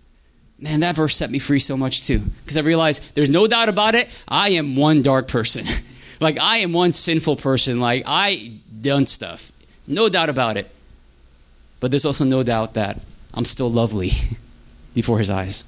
[0.59, 2.21] Man, that verse set me free so much too.
[2.21, 5.67] Because I realized there's no doubt about it, I am one dark person.
[6.21, 7.81] like, I am one sinful person.
[7.81, 9.51] Like, I done stuff.
[9.87, 10.71] No doubt about it.
[11.81, 13.01] But there's also no doubt that
[13.35, 14.13] I'm still lovely
[14.95, 15.65] before his eyes.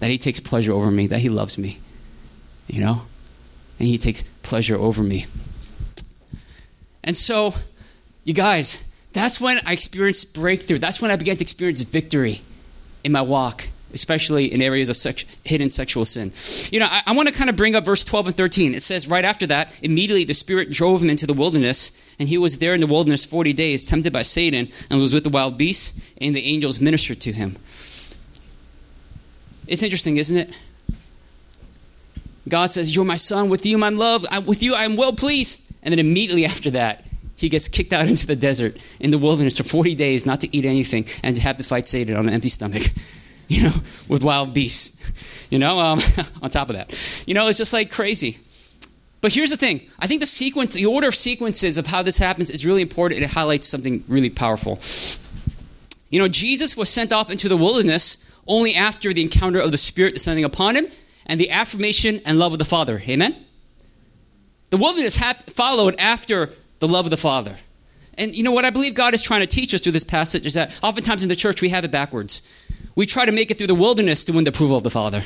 [0.00, 1.78] That he takes pleasure over me, that he loves me.
[2.66, 3.02] You know?
[3.78, 5.26] And he takes pleasure over me.
[7.02, 7.54] And so,
[8.24, 10.78] you guys, that's when I experienced breakthrough.
[10.78, 12.42] That's when I began to experience victory
[13.04, 16.32] in my walk especially in areas of sex, hidden sexual sin.
[16.72, 18.74] You know, I, I want to kind of bring up verse 12 and 13.
[18.74, 22.38] It says, right after that, immediately the Spirit drove him into the wilderness, and he
[22.38, 25.58] was there in the wilderness 40 days, tempted by Satan, and was with the wild
[25.58, 27.56] beasts, and the angels ministered to him.
[29.70, 30.60] It's interesting, isn't it?
[32.48, 35.64] God says, You're my son, with you I'm loved, I, with you I'm well pleased.
[35.82, 37.06] And then immediately after that,
[37.36, 40.54] he gets kicked out into the desert in the wilderness for 40 days not to
[40.54, 42.82] eat anything and to have to fight Satan on an empty stomach.
[43.48, 43.72] you know,
[44.08, 46.00] with wild beasts, you know, um,
[46.42, 47.24] on top of that.
[47.26, 48.38] You know, it's just like crazy.
[49.20, 52.18] But here's the thing I think the sequence, the order of sequences of how this
[52.18, 53.22] happens is really important.
[53.22, 54.80] It highlights something really powerful.
[56.10, 59.78] You know, Jesus was sent off into the wilderness only after the encounter of the
[59.78, 60.86] Spirit descending upon him
[61.24, 63.00] and the affirmation and love of the Father.
[63.08, 63.34] Amen?
[64.70, 67.56] The wilderness hap- followed after the love of the Father.
[68.18, 70.44] And you know what I believe God is trying to teach us through this passage
[70.44, 72.42] is that oftentimes in the church we have it backwards.
[72.96, 75.22] We try to make it through the wilderness to win the approval of the Father.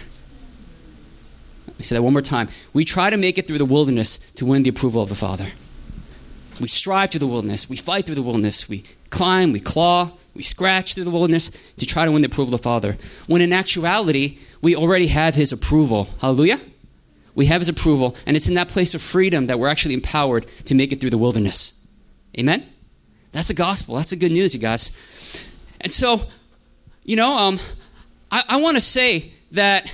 [1.67, 2.49] Let me say that one more time.
[2.73, 5.47] We try to make it through the wilderness to win the approval of the Father.
[6.61, 7.69] We strive through the wilderness.
[7.69, 8.69] We fight through the wilderness.
[8.69, 8.85] We
[9.15, 12.61] climb, we claw, we scratch through the wilderness to try to win the approval of
[12.61, 12.97] the Father.
[13.27, 16.09] When in actuality, we already have His approval.
[16.21, 16.59] Hallelujah?
[17.35, 20.47] We have His approval, and it's in that place of freedom that we're actually empowered
[20.67, 21.87] to make it through the wilderness.
[22.39, 22.65] Amen?
[23.33, 23.97] That's the gospel.
[23.97, 24.91] That's the good news, you guys.
[25.81, 26.21] And so,
[27.05, 27.59] you know, um,
[28.31, 29.91] I, I want to say that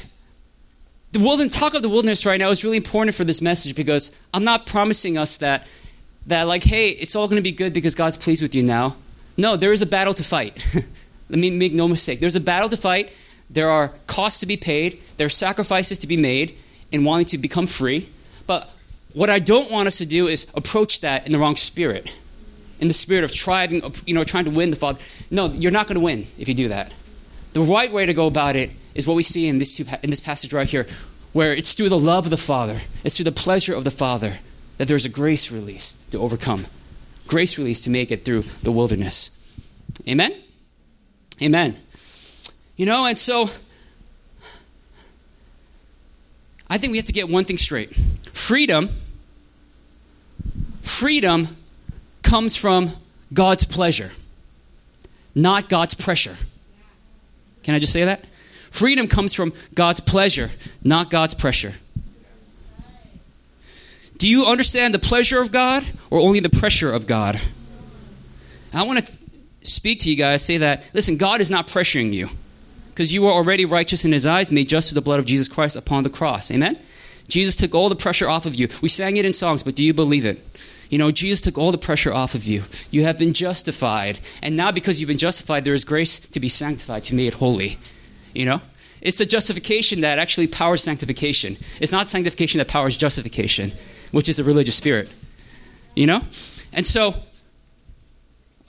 [1.12, 4.18] the wilderness, talk of the wilderness right now is really important for this message because
[4.32, 5.66] I'm not promising us that,
[6.26, 8.96] that like, hey, it's all going to be good because God's pleased with you now.
[9.36, 10.64] No, there is a battle to fight.
[11.30, 12.20] Let me make no mistake.
[12.20, 13.12] There's a battle to fight.
[13.48, 15.00] There are costs to be paid.
[15.16, 16.56] There are sacrifices to be made
[16.92, 18.08] in wanting to become free.
[18.46, 18.70] But
[19.14, 22.16] what I don't want us to do is approach that in the wrong spirit,
[22.80, 25.00] in the spirit of trying, you know, trying to win the Father.
[25.30, 26.92] No, you're not going to win if you do that.
[27.52, 30.10] The right way to go about it is what we see in this, two, in
[30.10, 30.86] this passage right here,
[31.32, 34.38] where it's through the love of the Father, it's through the pleasure of the Father
[34.78, 36.66] that there's a grace release to overcome,
[37.30, 39.36] grace release to make it through the wilderness.
[40.08, 40.32] Amen?
[41.40, 41.76] Amen.
[42.76, 43.48] You know, and so
[46.68, 47.94] I think we have to get one thing straight
[48.32, 48.88] freedom,
[50.82, 51.56] freedom
[52.22, 52.90] comes from
[53.32, 54.10] God's pleasure,
[55.34, 56.34] not God's pressure.
[57.62, 58.24] Can I just say that?
[58.72, 60.50] Freedom comes from God's pleasure,
[60.82, 61.74] not God's pressure.
[64.20, 67.40] Do you understand the pleasure of God or only the pressure of God?
[68.74, 69.18] I want to
[69.62, 72.28] speak to you guys, say that, listen, God is not pressuring you
[72.90, 75.48] because you are already righteous in His eyes, made just through the blood of Jesus
[75.48, 76.50] Christ upon the cross.
[76.50, 76.78] Amen?
[77.28, 78.68] Jesus took all the pressure off of you.
[78.82, 80.38] We sang it in songs, but do you believe it?
[80.90, 82.64] You know, Jesus took all the pressure off of you.
[82.90, 84.18] You have been justified.
[84.42, 87.78] And now, because you've been justified, there is grace to be sanctified, to made holy.
[88.34, 88.60] You know?
[89.00, 91.56] It's the justification that actually powers sanctification.
[91.80, 93.72] It's not sanctification that powers justification,
[94.10, 95.12] which is a religious spirit.
[95.94, 96.20] You know?
[96.72, 97.14] And so,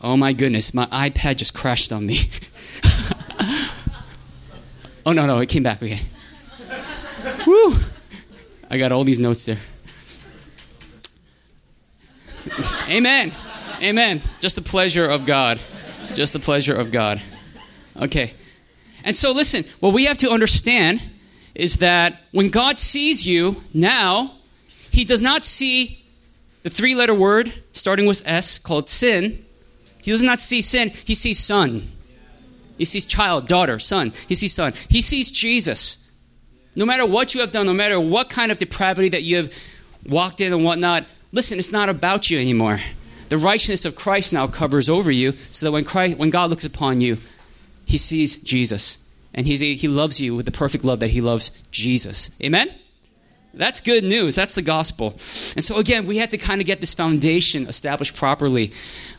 [0.02, 2.18] oh my goodness, my iPad just crashed on me.
[5.06, 5.82] oh, no, no, it came back.
[5.82, 6.00] Okay.
[7.46, 7.74] Woo!
[8.70, 9.58] I got all these notes there.
[12.90, 13.32] Amen.
[13.82, 14.22] Amen.
[14.40, 15.60] Just the pleasure of God.
[16.16, 17.22] Just the pleasure of God.
[18.00, 18.34] Okay.
[19.04, 21.02] And so, listen, what we have to understand
[21.56, 24.36] is that when God sees you now,
[24.92, 26.04] He does not see
[26.64, 29.44] the three letter word starting with S called sin.
[30.02, 31.88] He does not see sin, He sees son.
[32.78, 34.12] He sees child, daughter, son.
[34.28, 34.74] He sees son.
[34.90, 36.12] He sees Jesus.
[36.76, 39.54] No matter what you have done, no matter what kind of depravity that you have
[40.08, 42.80] walked in and whatnot, listen, it's not about you anymore.
[43.30, 46.66] The righteousness of Christ now covers over you so that when, Christ, when God looks
[46.66, 47.18] upon you,
[47.86, 49.08] he sees Jesus.
[49.34, 52.36] And he's, he loves you with the perfect love that he loves Jesus.
[52.42, 52.68] Amen?
[53.54, 54.36] That's good news.
[54.36, 55.08] That's the gospel.
[55.56, 58.72] And so, again, we have to kind of get this foundation established properly.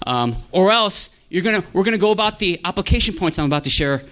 [0.07, 3.65] Um, or else, you're gonna, we're going to go about the application points I'm about
[3.65, 4.03] to share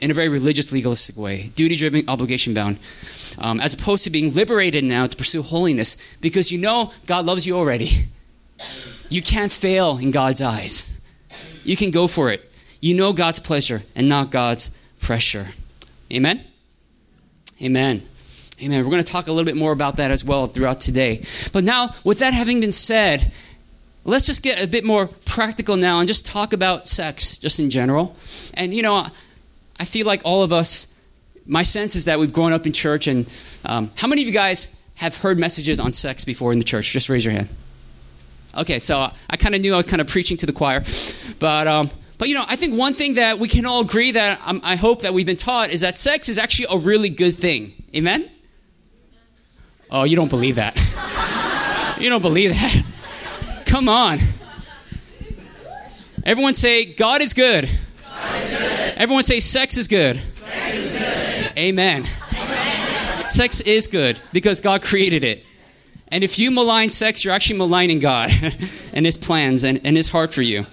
[0.00, 2.78] in a very religious, legalistic way, duty driven, obligation bound,
[3.38, 7.46] um, as opposed to being liberated now to pursue holiness because you know God loves
[7.46, 8.06] you already.
[9.10, 11.02] You can't fail in God's eyes.
[11.64, 12.50] You can go for it.
[12.80, 15.48] You know God's pleasure and not God's pressure.
[16.12, 16.44] Amen?
[17.62, 18.06] Amen.
[18.62, 18.84] Amen.
[18.84, 21.22] We're going to talk a little bit more about that as well throughout today.
[21.52, 23.32] But now, with that having been said,
[24.04, 27.70] let's just get a bit more practical now and just talk about sex just in
[27.70, 28.14] general.
[28.54, 29.06] And, you know,
[29.78, 30.94] I feel like all of us,
[31.46, 33.06] my sense is that we've grown up in church.
[33.06, 33.32] And
[33.64, 36.92] um, how many of you guys have heard messages on sex before in the church?
[36.92, 37.48] Just raise your hand.
[38.58, 40.82] Okay, so I kind of knew I was kind of preaching to the choir.
[41.38, 44.38] But, um, but you know, I think one thing that we can all agree that
[44.44, 47.36] um, I hope that we've been taught is that sex is actually a really good
[47.36, 47.72] thing.
[47.94, 48.28] Amen?
[49.92, 50.76] Oh, you don't believe that.
[52.00, 52.84] you don't believe that.
[53.66, 54.18] Come on.
[56.24, 57.68] Everyone say, God is good.
[58.04, 58.94] God is good.
[58.96, 60.16] Everyone say, sex is good.
[60.16, 61.58] Sex is good.
[61.58, 62.04] Amen.
[62.32, 63.28] Amen.
[63.28, 65.44] Sex is good because God created it.
[66.08, 68.30] And if you malign sex, you're actually maligning God
[68.92, 70.66] and His plans and, and His heart for you.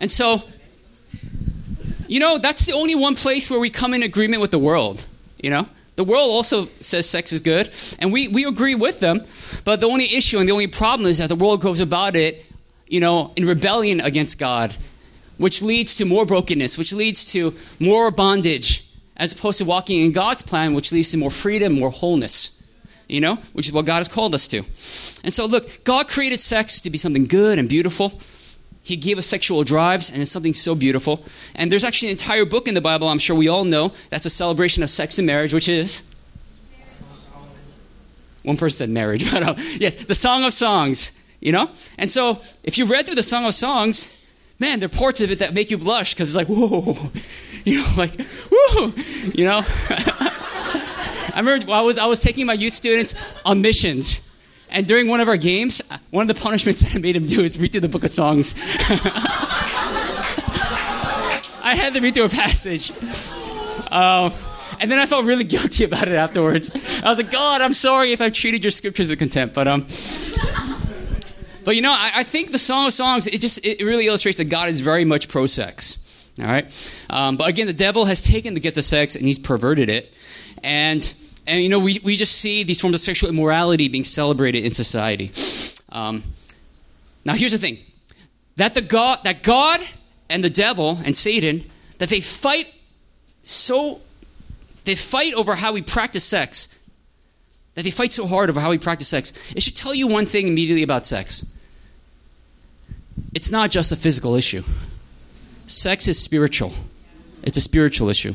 [0.00, 0.42] And so,
[2.06, 5.04] you know, that's the only one place where we come in agreement with the world,
[5.42, 5.68] you know?
[5.98, 9.24] The world also says sex is good, and we, we agree with them.
[9.64, 12.46] But the only issue and the only problem is that the world goes about it,
[12.86, 14.76] you know, in rebellion against God,
[15.38, 20.12] which leads to more brokenness, which leads to more bondage, as opposed to walking in
[20.12, 22.64] God's plan, which leads to more freedom, more wholeness,
[23.08, 24.58] you know, which is what God has called us to.
[25.24, 28.10] And so, look, God created sex to be something good and beautiful.
[28.88, 31.22] He gave us sexual drives, and it's something so beautiful.
[31.54, 34.24] And there's actually an entire book in the Bible, I'm sure we all know, that's
[34.24, 36.02] a celebration of sex and marriage, which is.
[38.44, 41.68] One person said marriage, but uh, yes, the Song of Songs, you know?
[41.98, 44.18] And so, if you read through the Song of Songs,
[44.58, 46.94] man, there are parts of it that make you blush because it's like, whoa,
[47.64, 48.18] you know, like,
[48.50, 48.92] whoa,
[49.34, 49.60] you know?
[51.34, 54.27] I remember I was, I was taking my youth students on missions
[54.70, 57.42] and during one of our games, one of the punishments that I made him do
[57.42, 58.54] is read through the book of songs.
[61.64, 62.90] I had to read through a passage.
[63.90, 64.32] Um,
[64.80, 67.02] and then I felt really guilty about it afterwards.
[67.02, 69.54] I was like, God, I'm sorry if I've treated your scriptures with contempt.
[69.54, 69.86] But um,
[71.64, 74.38] but you know, I, I, think the Song of Songs it just it really illustrates
[74.38, 76.04] that God is very much pro sex.
[76.40, 79.38] All right, um, but again, the devil has taken the gift of sex and he's
[79.40, 80.12] perverted it,
[80.62, 81.02] and
[81.48, 84.72] and you know, we, we just see these forms of sexual immorality being celebrated in
[84.72, 85.30] society.
[85.90, 86.22] Um,
[87.24, 87.78] now, here's the thing
[88.56, 89.80] that, the God, that God
[90.28, 91.64] and the devil and Satan,
[91.98, 92.72] that they fight
[93.42, 94.00] so,
[94.84, 96.86] they fight over how we practice sex,
[97.74, 99.52] that they fight so hard over how we practice sex.
[99.56, 101.54] It should tell you one thing immediately about sex
[103.34, 104.62] it's not just a physical issue,
[105.66, 106.72] sex is spiritual,
[107.42, 108.34] it's a spiritual issue.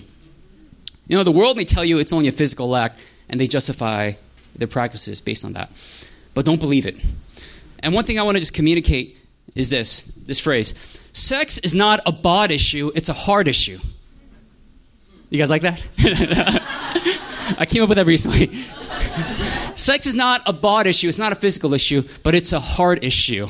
[1.07, 4.13] You know, the world may tell you it's only a physical act, and they justify
[4.55, 5.69] their practices based on that.
[6.33, 7.03] But don't believe it.
[7.79, 9.17] And one thing I want to just communicate
[9.55, 10.73] is this this phrase
[11.11, 13.77] sex is not a bod issue, it's a heart issue.
[15.29, 15.81] You guys like that?
[17.57, 18.53] I came up with that recently.
[19.75, 23.03] sex is not a bod issue, it's not a physical issue, but it's a heart
[23.03, 23.47] issue.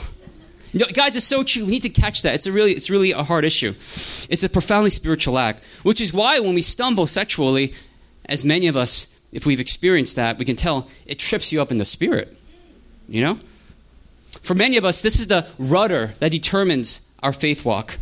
[0.93, 1.65] Guys, it's so true.
[1.65, 2.33] We need to catch that.
[2.33, 3.69] It's a really, it's really a hard issue.
[3.69, 7.73] It's a profoundly spiritual act, which is why when we stumble sexually,
[8.25, 11.71] as many of us, if we've experienced that, we can tell it trips you up
[11.71, 12.35] in the spirit.
[13.07, 13.39] You know?
[14.41, 17.97] For many of us, this is the rudder that determines our faith walk.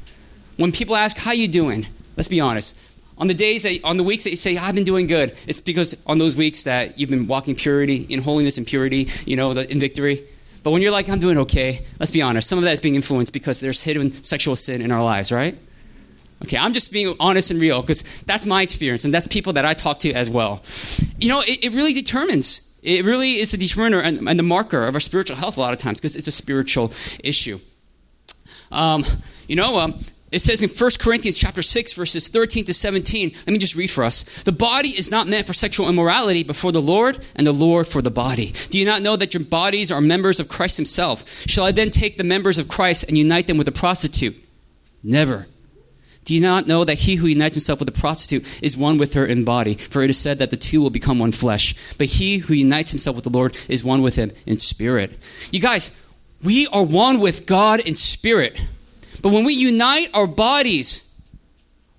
[0.55, 1.87] When people ask, How you doing?
[2.15, 2.79] Let's be honest.
[3.17, 5.59] On the days that, on the weeks that you say, I've been doing good, it's
[5.59, 9.51] because on those weeks that you've been walking purity, in holiness and purity, you know,
[9.51, 10.23] in victory.
[10.63, 12.95] But when you're like, I'm doing okay, let's be honest, some of that is being
[12.95, 15.57] influenced because there's hidden sexual sin in our lives, right?
[16.43, 19.65] Okay, I'm just being honest and real because that's my experience and that's people that
[19.65, 20.61] I talk to as well.
[21.19, 24.85] You know, it, it really determines, it really is the determiner and, and, the marker
[24.87, 26.91] of our spiritual health a lot of times because it's a spiritual
[27.23, 27.59] issue.
[28.71, 29.03] Um,
[29.47, 29.99] you know, um,
[30.31, 33.91] it says in 1 Corinthians chapter 6 verses 13 to 17, let me just read
[33.91, 34.43] for us.
[34.43, 37.85] The body is not meant for sexual immorality, but for the Lord, and the Lord
[37.85, 38.53] for the body.
[38.69, 41.27] Do you not know that your bodies are members of Christ himself?
[41.47, 44.35] Shall I then take the members of Christ and unite them with a prostitute?
[45.03, 45.47] Never.
[46.23, 49.15] Do you not know that he who unites himself with a prostitute is one with
[49.15, 49.73] her in body?
[49.73, 51.75] For it is said that the two will become one flesh.
[51.97, 55.17] But he who unites himself with the Lord is one with him in spirit.
[55.51, 55.99] You guys,
[56.43, 58.61] we are one with God in spirit.
[59.21, 61.07] But when we unite our bodies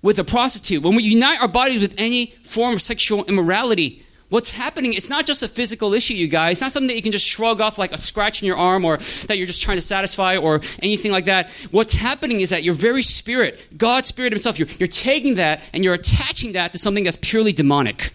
[0.01, 4.51] with a prostitute, when we unite our bodies with any form of sexual immorality, what's
[4.51, 6.53] happening, it's not just a physical issue, you guys.
[6.53, 8.83] It's not something that you can just shrug off like a scratch in your arm
[8.83, 11.49] or that you're just trying to satisfy or anything like that.
[11.71, 15.83] What's happening is that your very spirit, God's spirit himself, you're, you're taking that and
[15.83, 18.09] you're attaching that to something that's purely demonic.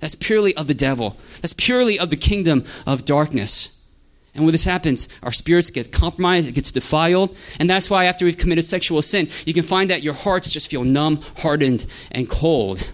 [0.00, 1.16] That's purely of the devil.
[1.40, 3.81] That's purely of the kingdom of darkness.
[4.34, 7.36] And when this happens, our spirits get compromised, it gets defiled.
[7.60, 10.70] And that's why, after we've committed sexual sin, you can find that your hearts just
[10.70, 12.90] feel numb, hardened, and cold.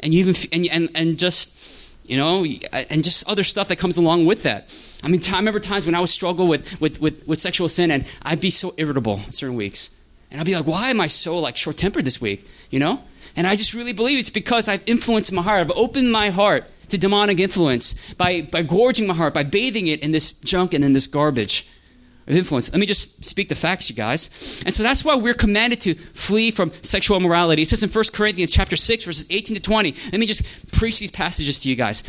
[0.00, 3.96] And you even, and, and, and just, you know, and just other stuff that comes
[3.96, 4.68] along with that.
[5.02, 7.90] I mean, I remember times when I would struggle with, with, with, with sexual sin,
[7.90, 9.98] and I'd be so irritable certain weeks.
[10.30, 13.02] And I'd be like, why am I so, like, short-tempered this week, you know?
[13.34, 15.60] And I just really believe it's because I've influenced my heart.
[15.60, 20.02] I've opened my heart to demonic influence by, by gorging my heart, by bathing it
[20.02, 21.68] in this junk and in this garbage
[22.26, 22.72] of influence.
[22.72, 24.62] Let me just speak the facts, you guys.
[24.66, 27.62] And so that's why we're commanded to flee from sexual immorality.
[27.62, 29.94] It says in 1 Corinthians chapter 6, verses 18 to 20.
[30.12, 32.02] Let me just preach these passages to you guys.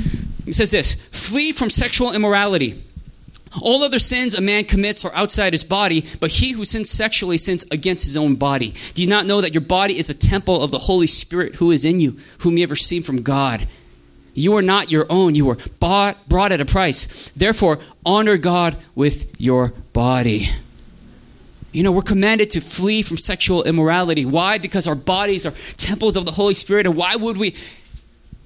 [0.48, 2.84] It says this Flee from sexual immorality.
[3.62, 7.38] All other sins a man commits are outside his body, but he who sins sexually
[7.38, 8.74] sins against his own body.
[8.94, 11.72] Do you not know that your body is a temple of the Holy Spirit who
[11.72, 13.68] is in you, whom you have received from God?
[14.38, 15.34] You are not your own.
[15.34, 17.32] You were bought, brought at a price.
[17.32, 20.46] Therefore, honor God with your body.
[21.72, 24.26] You know, we're commanded to flee from sexual immorality.
[24.26, 24.60] Why?
[24.60, 26.86] Because our bodies are temples of the Holy Spirit.
[26.86, 27.56] And why would we?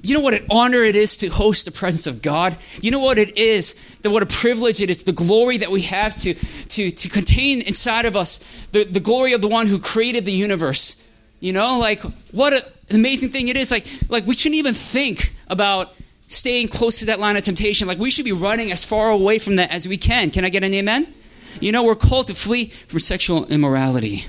[0.01, 2.57] You know what an honor it is to host the presence of God?
[2.81, 3.73] You know what it is?
[4.01, 7.61] That what a privilege it is, the glory that we have to, to, to contain
[7.61, 11.07] inside of us, the, the glory of the one who created the universe.
[11.41, 12.61] You know, like what an
[12.91, 13.71] amazing thing it is.
[13.71, 15.93] Like, like we shouldn't even think about
[16.27, 17.87] staying close to that line of temptation.
[17.87, 20.31] Like we should be running as far away from that as we can.
[20.31, 21.13] Can I get an amen?
[21.59, 24.19] You know, we're called to flee from sexual immorality.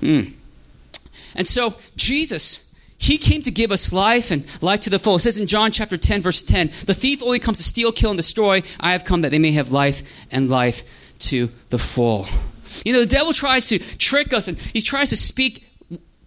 [0.00, 0.32] Mm.
[1.36, 5.16] And so Jesus, he came to give us life and life to the full.
[5.16, 8.10] It says in John chapter 10, verse 10, the thief only comes to steal, kill,
[8.10, 8.62] and destroy.
[8.80, 12.26] I have come that they may have life and life to the full.
[12.84, 15.68] You know, the devil tries to trick us and he tries to speak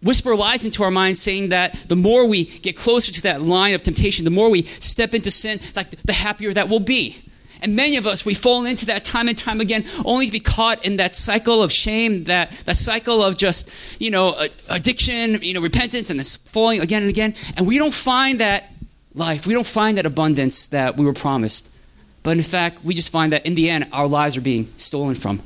[0.01, 3.73] whisper lies into our minds saying that the more we get closer to that line
[3.73, 7.23] of temptation, the more we step into sin, like the happier that we'll be.
[7.61, 10.39] And many of us, we fall into that time and time again, only to be
[10.39, 14.35] caught in that cycle of shame, that, that cycle of just, you know,
[14.69, 17.33] addiction, you know, repentance, and it's falling again and again.
[17.55, 18.71] And we don't find that
[19.15, 21.73] life, we don't find that abundance that we were promised.
[22.21, 25.15] But in fact, we just find that in the end, our lives are being stolen
[25.15, 25.41] from.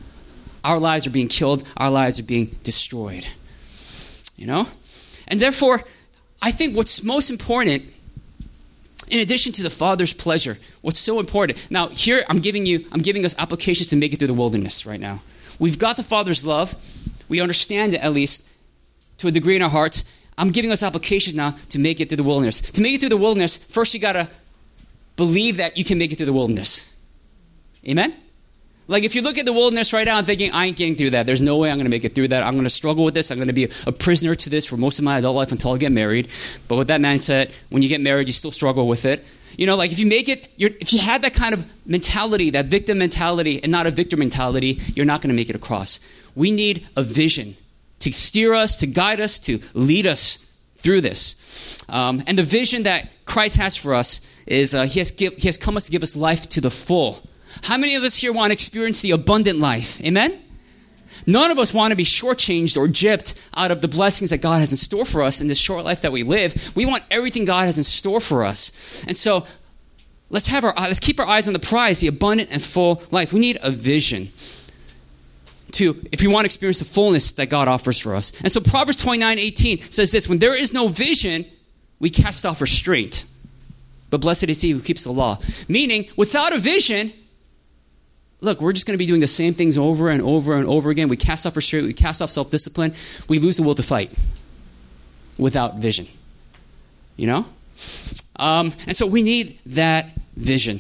[0.64, 3.26] Our lives are being killed, our lives are being destroyed.
[4.42, 4.68] You know?
[5.28, 5.84] And therefore,
[6.42, 7.84] I think what's most important,
[9.08, 11.70] in addition to the Father's pleasure, what's so important.
[11.70, 14.84] Now, here I'm giving you, I'm giving us applications to make it through the wilderness
[14.84, 15.22] right now.
[15.60, 16.74] We've got the Father's love.
[17.30, 18.50] We understand it at least
[19.20, 20.12] to a degree in our hearts.
[20.39, 22.62] I'm giving us applications now to make it through the wilderness.
[22.62, 24.28] To make it through the wilderness, first you gotta
[25.18, 27.00] believe that you can make it through the wilderness.
[27.88, 28.12] Amen?
[28.92, 31.12] Like if you look at the wilderness right now and thinking, I ain't getting through
[31.12, 31.26] that.
[31.26, 32.44] There's no way I'm going to make it through that.
[32.44, 33.32] I'm going to struggle with this.
[33.32, 35.72] I'm going to be a prisoner to this for most of my adult life until
[35.72, 36.28] I get married.
[36.68, 39.26] But with that mindset, when you get married, you still struggle with it.
[39.58, 42.66] You know, like if you make it, if you had that kind of mentality, that
[42.66, 46.02] victim mentality, and not a victor mentality, you're not going to make it across.
[46.36, 47.54] We need a vision
[48.00, 51.78] to steer us, to guide us, to lead us through this.
[51.88, 55.48] Um, and the vision that Christ has for us is uh, he, has give, he
[55.48, 57.22] has come us to give us life to the full.
[57.64, 60.02] How many of us here want to experience the abundant life?
[60.02, 60.39] Amen?
[61.28, 64.60] None of us want to be shortchanged or gypped out of the blessings that God
[64.60, 66.76] has in store for us in this short life that we live.
[66.76, 69.06] We want everything God has in store for us.
[69.08, 69.45] And so
[70.30, 73.04] let's have our uh, let's keep our eyes on the prize, the abundant and full
[73.12, 73.34] life.
[73.34, 74.30] We need a vision
[75.74, 78.39] to if we want to experience the fullness that God offers for us.
[78.41, 81.45] And so Proverbs 29, 18 says this when there is no vision,
[81.99, 83.26] we cast off restraint.
[84.10, 85.39] But blessed is he who keeps the law.
[85.70, 87.14] Meaning, without a vision,
[88.42, 90.89] look, we're just going to be doing the same things over and over and over
[90.89, 91.08] again.
[91.08, 92.94] We cast off restraint, we cast off self discipline,
[93.30, 94.18] we lose the will to fight
[95.38, 96.08] without vision.
[97.16, 97.46] You know?
[98.38, 100.80] Um, and so we need that vision.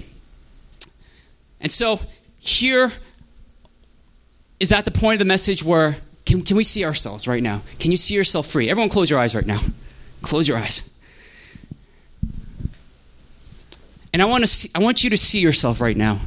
[1.59, 1.99] And so
[2.39, 2.91] here
[4.59, 7.61] is at the point of the message where can, can we see ourselves right now?
[7.79, 8.69] Can you see yourself free?
[8.69, 9.59] Everyone, close your eyes right now.
[10.21, 10.87] Close your eyes.
[14.13, 16.19] And I want, to see, I want you to see yourself right now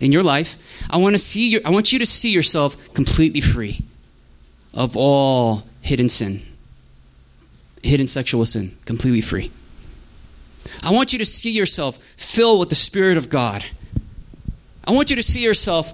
[0.00, 0.56] in your life,
[0.90, 3.80] I want to see your, I want you to see yourself completely free
[4.74, 6.42] of all hidden sin.
[7.82, 9.50] hidden sexual sin completely free.
[10.82, 13.64] I want you to see yourself filled with the Spirit of God.
[14.84, 15.92] I want you to see yourself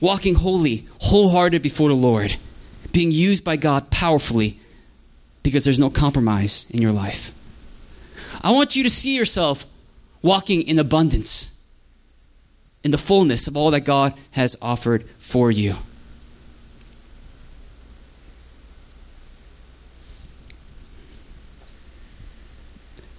[0.00, 2.36] walking holy, wholehearted before the Lord,
[2.92, 4.58] being used by God powerfully
[5.42, 7.32] because there's no compromise in your life.
[8.42, 9.66] I want you to see yourself
[10.22, 11.49] walking in abundance,
[12.82, 15.74] in the fullness of all that God has offered for you.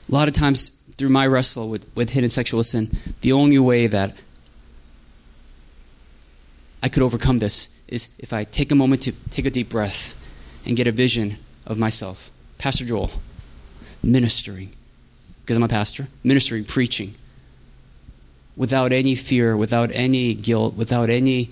[0.09, 2.89] A lot of times through my wrestle with, with hidden sexual sin,
[3.22, 4.16] the only way that
[6.84, 10.18] I could overcome this is if I take a moment to take a deep breath
[10.66, 12.30] and get a vision of myself.
[12.57, 13.12] Pastor Joel,
[14.03, 14.72] ministering,
[15.41, 17.16] because I'm a pastor, ministering, preaching,
[18.62, 21.45] without any fear, without any guilt, without any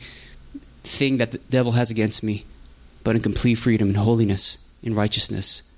[0.83, 2.45] thing that the devil has against me,
[3.03, 5.75] but in complete freedom and holiness, in righteousness,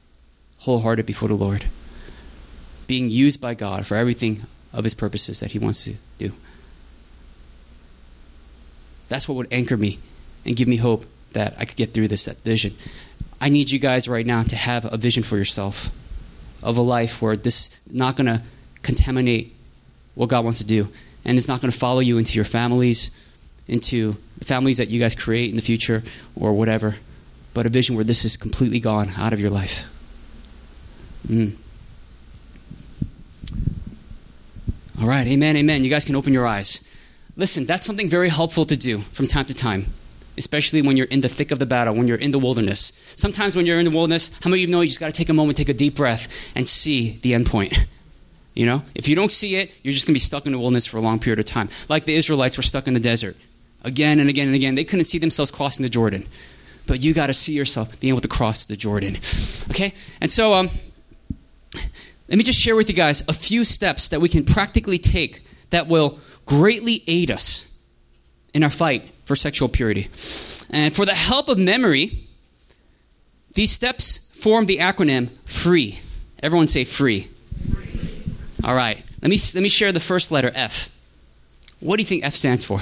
[0.60, 1.64] wholehearted before the Lord
[2.86, 4.42] being used by God for everything
[4.74, 6.34] of his purposes that he wants to do.
[9.08, 10.00] That's what would anchor me
[10.46, 12.74] and give me hope that I could get through this, that vision.
[13.40, 15.92] I need you guys right now to have a vision for yourself
[16.62, 18.42] of a life where this not going to
[18.82, 19.56] contaminate
[20.14, 20.90] what God wants to do.
[21.24, 23.12] And it's not going to follow you into your families,
[23.68, 26.04] into the families that you guys create in the future
[26.36, 26.96] or whatever,
[27.54, 29.88] but a vision where this is completely gone out of your life.
[31.28, 31.56] Mm.
[35.00, 35.84] All right, amen, amen.
[35.84, 36.88] You guys can open your eyes.
[37.36, 39.88] Listen, that's something very helpful to do from time to time,
[40.38, 42.92] especially when you're in the thick of the battle, when you're in the wilderness.
[43.16, 45.14] Sometimes when you're in the wilderness, how many of you know you just got to
[45.14, 47.88] take a moment, take a deep breath, and see the end point?
[48.54, 50.60] You know, if you don't see it, you're just going to be stuck in the
[50.60, 51.70] wilderness for a long period of time.
[51.88, 53.38] Like the Israelites were stuck in the desert
[53.84, 54.76] again and again and again.
[54.76, 56.28] They couldn't see themselves crossing the Jordan.
[56.88, 59.16] But you got to see yourself being able to cross the Jordan.
[59.70, 59.94] Okay?
[60.20, 60.70] And so, um,
[62.28, 65.46] let me just share with you guys a few steps that we can practically take
[65.70, 67.82] that will greatly aid us
[68.54, 70.10] in our fight for sexual purity.
[70.70, 72.28] And for the help of memory,
[73.54, 76.00] these steps form the acronym FREE.
[76.42, 77.28] Everyone say free.
[78.64, 79.04] All right.
[79.22, 80.96] Let me, let me share the first letter, F.
[81.80, 82.80] What do you think F stands for?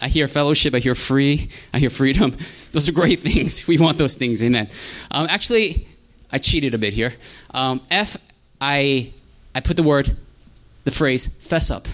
[0.00, 2.30] I hear fellowship, I hear free, I hear freedom.
[2.72, 3.66] Those are great things.
[3.66, 4.42] We want those things.
[4.42, 4.68] Amen.
[5.10, 5.86] Um, actually,
[6.30, 7.14] I cheated a bit here.
[7.52, 8.16] Um, F,
[8.60, 9.12] I,
[9.54, 10.14] I put the word,
[10.84, 11.86] the phrase, fess up.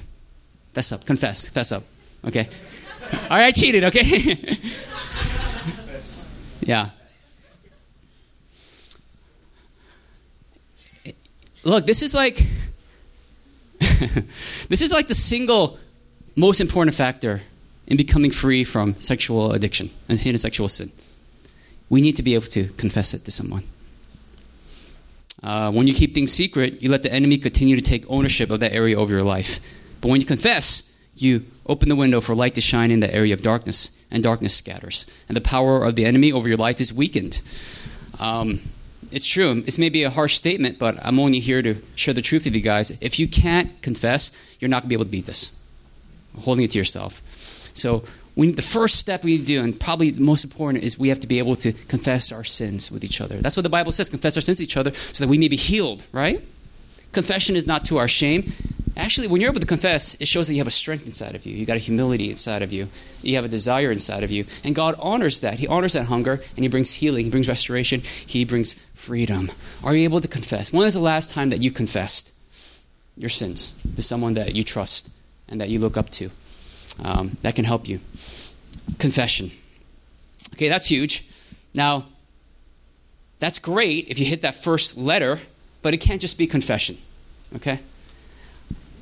[0.73, 1.83] Fess up, confess, fess up.
[2.27, 2.49] Okay?
[3.13, 4.03] All right, I cheated, okay?
[6.63, 6.91] yeah.
[11.65, 12.37] Look, this is like
[14.69, 15.79] this is like the single
[16.37, 17.41] most important factor
[17.87, 20.91] in becoming free from sexual addiction and hidden sexual sin.
[21.89, 23.65] We need to be able to confess it to someone.
[25.43, 28.61] Uh, when you keep things secret, you let the enemy continue to take ownership of
[28.61, 29.61] that area of your life.
[30.01, 33.35] But when you confess, you open the window for light to shine in the area
[33.35, 35.07] of darkness, and darkness scatters.
[35.29, 37.41] And the power of the enemy over your life is weakened.
[38.19, 38.61] Um,
[39.13, 39.63] it's true.
[39.67, 42.61] It's maybe a harsh statement, but I'm only here to share the truth with you
[42.61, 42.91] guys.
[43.01, 45.57] If you can't confess, you're not going to be able to beat this.
[46.41, 47.23] Holding it to yourself.
[47.75, 48.05] So
[48.37, 51.27] we, the first step we do, and probably the most important, is we have to
[51.27, 53.37] be able to confess our sins with each other.
[53.37, 55.49] That's what the Bible says confess our sins to each other so that we may
[55.49, 56.43] be healed, right?
[57.13, 58.53] Confession is not to our shame.
[58.97, 61.47] Actually, when you're able to confess, it shows that you have a strength inside of
[61.47, 61.57] you.
[61.57, 62.89] You got a humility inside of you.
[63.23, 64.45] You have a desire inside of you.
[64.65, 65.59] And God honors that.
[65.59, 69.51] He honors that hunger, and He brings healing, He brings restoration, He brings freedom.
[69.85, 70.73] Are you able to confess?
[70.73, 72.35] When was the last time that you confessed
[73.17, 75.11] your sins to someone that you trust
[75.49, 76.31] and that you look up to?
[77.03, 78.01] Um, that can help you.
[78.99, 79.51] Confession.
[80.55, 81.29] Okay, that's huge.
[81.75, 82.07] Now,
[83.39, 85.39] that's great if you hit that first letter,
[85.83, 86.99] but it can't just be confession.
[87.57, 87.81] Okay?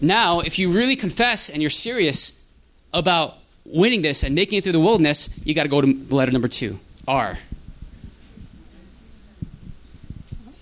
[0.00, 2.46] Now, if you really confess and you're serious
[2.92, 3.34] about
[3.64, 6.48] winning this and making it through the wilderness, you got to go to letter number
[6.48, 7.38] two R.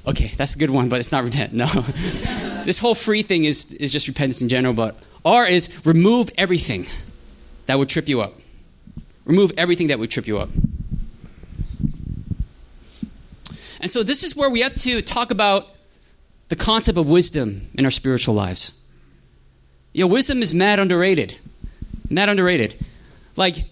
[0.06, 1.52] Okay, that's a good one, but it's not repent.
[1.52, 1.66] No.
[2.64, 6.86] this whole free thing is, is just repentance in general, but R is remove everything
[7.66, 8.34] that would trip you up.
[9.24, 10.50] Remove everything that would trip you up.
[13.80, 15.68] And so, this is where we have to talk about
[16.48, 18.85] the concept of wisdom in our spiritual lives.
[19.96, 21.38] You know, wisdom is mad underrated.
[22.10, 22.78] Mad underrated.
[23.34, 23.64] Like,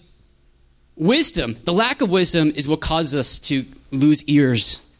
[0.95, 4.91] wisdom, the lack of wisdom is what causes us to lose ears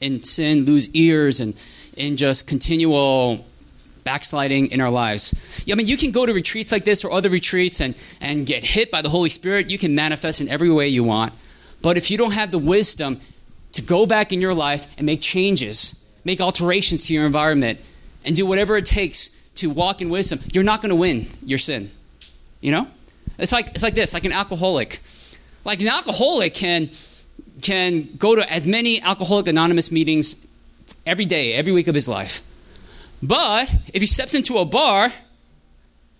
[0.00, 1.60] in sin, lose ears, and
[1.96, 3.44] in just continual
[4.04, 5.64] backsliding in our lives.
[5.66, 8.46] Yeah, I mean, you can go to retreats like this or other retreats and, and
[8.46, 9.70] get hit by the Holy Spirit.
[9.70, 11.32] You can manifest in every way you want.
[11.82, 13.20] But if you don't have the wisdom,
[13.72, 17.80] to go back in your life and make changes, make alterations to your environment,
[18.24, 21.58] and do whatever it takes to walk in wisdom, you're not going to win your
[21.58, 21.90] sin.
[22.60, 22.86] You know?
[23.38, 25.00] It's like, it's like this like an alcoholic.
[25.64, 26.90] Like an alcoholic can,
[27.62, 30.46] can go to as many Alcoholic Anonymous meetings
[31.06, 32.42] every day, every week of his life.
[33.22, 35.10] But if he steps into a bar,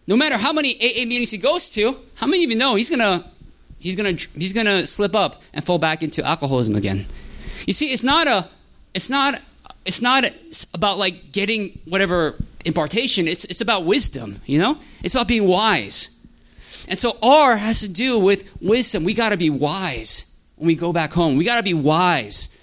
[0.06, 2.90] no matter how many AA meetings he goes to, how many of you know he's
[2.90, 3.24] gonna
[3.78, 7.06] he's gonna he's gonna slip up and fall back into alcoholism again?
[7.66, 8.48] You see, it's not a
[8.94, 9.40] it's not
[9.84, 10.24] it's not
[10.74, 12.34] about like getting whatever
[12.64, 13.28] impartation.
[13.28, 14.40] It's it's about wisdom.
[14.46, 16.16] You know, it's about being wise.
[16.88, 19.04] And so R has to do with wisdom.
[19.04, 21.36] We got to be wise when we go back home.
[21.36, 22.56] We got to be wise.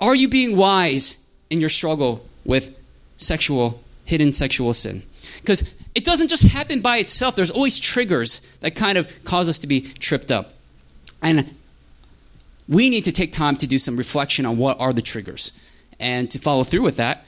[0.00, 2.76] Are you being wise in your struggle with
[3.16, 5.02] sexual, hidden sexual sin?
[5.40, 9.58] Because it doesn't just happen by itself, there's always triggers that kind of cause us
[9.60, 10.52] to be tripped up.
[11.22, 11.56] And
[12.68, 15.58] we need to take time to do some reflection on what are the triggers
[15.98, 17.26] and to follow through with that.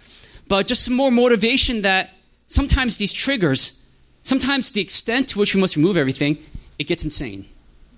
[0.50, 2.10] But just some more motivation that
[2.48, 3.88] sometimes these triggers,
[4.24, 6.38] sometimes the extent to which we must remove everything,
[6.76, 7.44] it gets insane.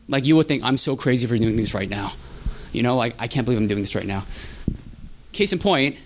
[0.06, 2.12] Like you would think, I'm so crazy for doing this right now.
[2.74, 4.24] You know, like I can't believe I'm doing this right now.
[5.32, 5.98] Case in point,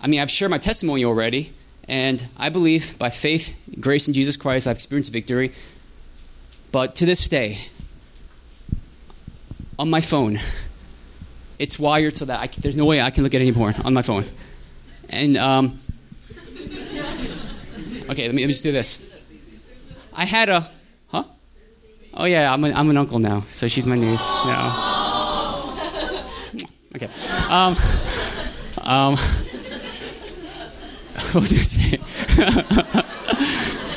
[0.00, 1.52] I mean, I've shared my testimony already,
[1.88, 5.52] and I believe by faith, grace in Jesus Christ, I've experienced victory.
[6.72, 7.58] But to this day,
[9.78, 10.38] on my phone,
[11.60, 13.94] it's wired so that I, there's no way I can look at any porn on
[13.94, 14.24] my phone.
[15.10, 15.78] And, um,
[18.08, 19.06] okay, let me, let me just do this.
[20.14, 20.68] I had a,
[21.08, 21.24] huh?
[22.14, 24.26] Oh, yeah, I'm an, I'm an uncle now, so she's my niece.
[24.44, 24.96] No.
[26.96, 27.08] Okay.
[27.48, 27.76] Um,
[28.82, 29.16] um,
[31.32, 31.98] what was I say?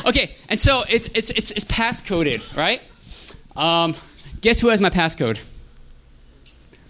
[0.10, 2.84] okay, and so it's it's it's, it's passcoded, right?
[3.56, 3.96] Um,
[4.42, 5.40] guess who has my passcode?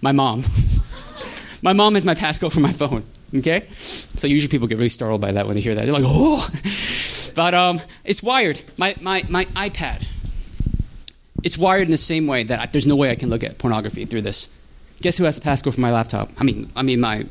[0.01, 0.43] My mom.
[1.61, 3.03] my mom has my passcode for my phone.
[3.35, 5.85] Okay, so usually people get really startled by that when they hear that.
[5.85, 6.47] They're like, oh,
[7.35, 8.61] but um, it's wired.
[8.77, 10.05] My my my iPad.
[11.43, 13.57] It's wired in the same way that I, there's no way I can look at
[13.57, 14.57] pornography through this.
[15.01, 16.29] Guess who has the passcode for my laptop?
[16.39, 17.25] I mean, I mean my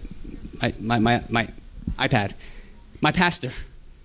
[0.60, 1.48] my my my, my
[1.98, 2.34] iPad
[3.02, 3.50] my pastor,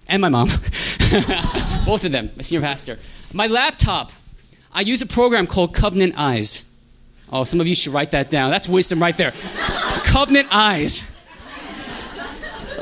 [0.10, 0.48] and my mom.
[1.86, 2.98] Both of them, my senior pastor.
[3.32, 4.12] My laptop,
[4.74, 6.70] I use a program called Covenant Eyes.
[7.32, 8.52] Oh, some of you should write that down.
[8.52, 9.32] That's wisdom right there.
[10.04, 11.14] Covenant Eyes.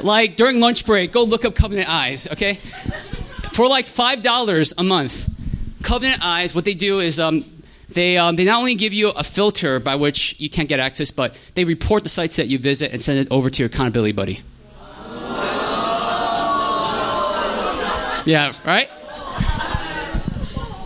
[0.04, 2.56] Like during lunch break, go look up Covenant Eyes, okay?
[3.54, 5.30] For like $5 a month.
[5.84, 7.46] Covenant Eyes, what they do is um,
[7.90, 11.12] they, um, they not only give you a filter by which you can't get access,
[11.12, 14.12] but they report the sites that you visit and send it over to your accountability
[14.12, 14.42] buddy.
[18.26, 18.90] Yeah, right?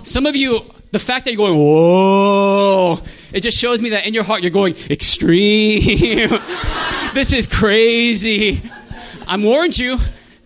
[0.03, 0.59] Some of you,
[0.91, 2.99] the fact that you're going, whoa,
[3.31, 6.29] it just shows me that in your heart you're going, extreme.
[7.13, 8.61] this is crazy.
[9.29, 9.97] I'm warned you.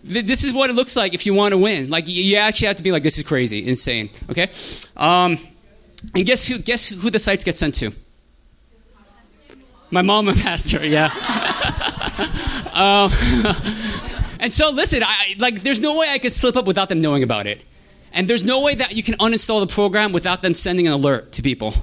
[0.03, 1.89] This is what it looks like if you want to win.
[1.89, 4.09] Like you actually have to be like, this is crazy, insane.
[4.29, 4.49] Okay,
[4.97, 5.39] um,
[6.13, 6.59] and guess who?
[6.59, 7.93] Guess who the sites get sent to?
[9.89, 10.86] My mom and pastor.
[10.86, 11.05] Yeah.
[12.73, 13.09] um,
[14.39, 17.23] and so, listen, I, like, there's no way I could slip up without them knowing
[17.23, 17.63] about it.
[18.11, 21.31] And there's no way that you can uninstall the program without them sending an alert
[21.34, 21.73] to people.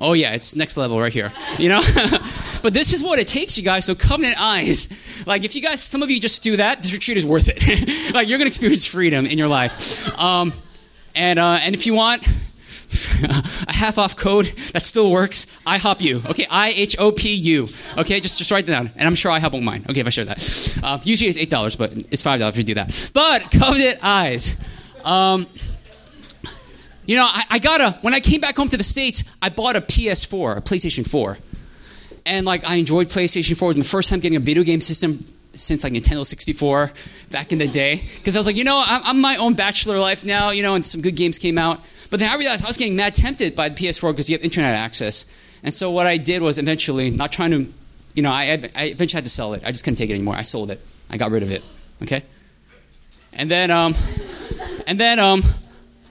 [0.00, 1.32] Oh, yeah, it's next level right here.
[1.58, 1.80] You know?
[2.62, 3.84] but this is what it takes, you guys.
[3.84, 4.88] So, covenant eyes.
[5.26, 8.12] Like, if you guys, some of you just do that, this retreat is worth it.
[8.14, 10.16] like, you're going to experience freedom in your life.
[10.18, 10.52] Um,
[11.14, 12.26] and, uh, and if you want,
[13.68, 15.46] a half off code that still works.
[15.66, 16.22] I hop you.
[16.26, 17.68] Okay, I H O P U.
[17.98, 19.84] Okay, just just write that down, and I'm sure I help on mine.
[19.90, 20.78] Okay, if I share that.
[20.82, 23.10] Uh, usually it's eight dollars, but it's five dollars if you do that.
[23.12, 24.64] But covenant eyes.
[25.04, 25.46] Um,
[27.08, 29.48] you know, I, I got a when I came back home to the states, I
[29.48, 31.38] bought a PS4, a PlayStation 4,
[32.26, 33.70] and like I enjoyed PlayStation 4.
[33.70, 36.92] It was my first time getting a video game system since like Nintendo 64
[37.30, 38.04] back in the day.
[38.16, 40.74] Because I was like, you know, I'm, I'm my own bachelor life now, you know,
[40.74, 41.80] and some good games came out.
[42.10, 44.44] But then I realized I was getting mad tempted by the PS4 because you have
[44.44, 45.24] internet access.
[45.62, 47.66] And so what I did was eventually, not trying to,
[48.14, 49.62] you know, I, I eventually had to sell it.
[49.64, 50.36] I just couldn't take it anymore.
[50.36, 50.80] I sold it.
[51.08, 51.64] I got rid of it.
[52.02, 52.22] Okay.
[53.32, 53.94] And then, um,
[54.86, 55.42] and then, um,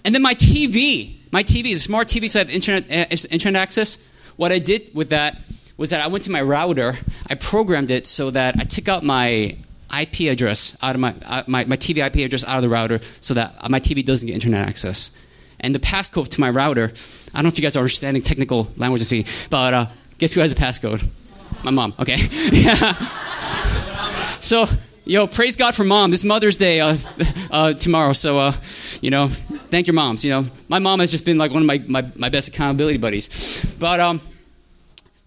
[0.07, 1.17] and then my TV.
[1.33, 4.09] My TV is a smart TV, so I have internet uh, internet access.
[4.37, 5.41] What I did with that
[5.75, 6.93] was that I went to my router.
[7.29, 9.57] I programmed it so that I took out my
[10.01, 13.01] IP address out of my, uh, my, my TV IP address out of the router
[13.19, 15.11] so that my TV doesn't get internet access
[15.59, 16.85] and the passcode to my router.
[16.85, 19.87] I don't know if you guys are understanding technical language with me, but uh,
[20.19, 21.05] guess who has a passcode?
[21.65, 21.93] My mom.
[21.99, 22.17] Okay.
[24.39, 24.67] so,
[25.07, 26.11] yo, praise God for mom.
[26.11, 26.97] This Mother's Day uh,
[27.51, 28.53] uh, tomorrow, so uh,
[29.01, 30.23] you know, thank your moms.
[30.23, 32.97] You know, my mom has just been like one of my, my, my best accountability
[32.97, 33.75] buddies.
[33.79, 34.21] But um,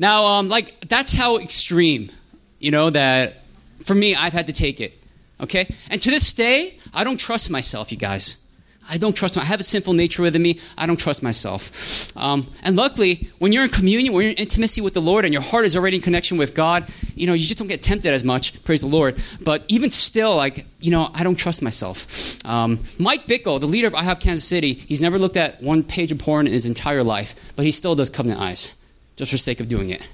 [0.00, 2.10] Now, um, like, that's how extreme,
[2.58, 3.42] you know, that
[3.84, 4.94] for me, I've had to take it.
[5.40, 5.68] Okay?
[5.90, 8.49] And to this day, I don't trust myself, you guys.
[8.90, 9.48] I don't trust myself.
[9.48, 10.58] I have a sinful nature within me.
[10.76, 12.14] I don't trust myself.
[12.16, 15.32] Um, and luckily, when you're in communion, when you're in intimacy with the Lord, and
[15.32, 18.12] your heart is already in connection with God, you know, you just don't get tempted
[18.12, 18.64] as much.
[18.64, 19.22] Praise the Lord.
[19.42, 22.44] But even still, like, you know, I don't trust myself.
[22.44, 26.10] Um, Mike Bickle, the leader of IHOP Kansas City, he's never looked at one page
[26.10, 28.74] of porn in his entire life, but he still does covenant eyes,
[29.14, 30.06] just for sake of doing it.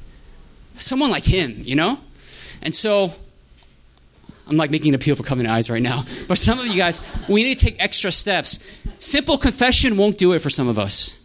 [0.77, 1.99] Someone like him, you know?
[2.61, 3.15] And so
[4.49, 6.05] I'm like making an appeal for covenant eyes right now.
[6.29, 8.59] But some of you guys, we need to take extra steps.
[8.99, 11.23] Simple confession won't do it for some of us.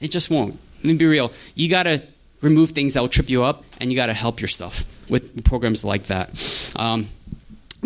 [0.00, 0.58] It just won't.
[0.78, 1.32] Let me be real.
[1.54, 2.02] You got to
[2.40, 5.84] remove things that will trip you up, and you got to help yourself with programs
[5.84, 6.74] like that.
[6.76, 7.08] Um,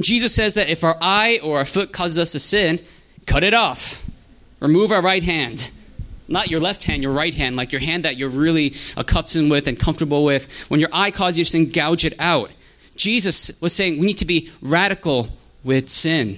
[0.01, 2.81] Jesus says that if our eye or our foot causes us to sin,
[3.27, 4.09] cut it off.
[4.61, 5.71] Remove our right hand.
[6.29, 9.67] Not your left hand, your right hand, like your hand that you're really accustomed with
[9.67, 10.69] and comfortable with.
[10.71, 12.51] When your eye causes you to sin, gouge it out.
[12.99, 15.29] Jesus was saying we need to be radical
[15.65, 16.37] with sin.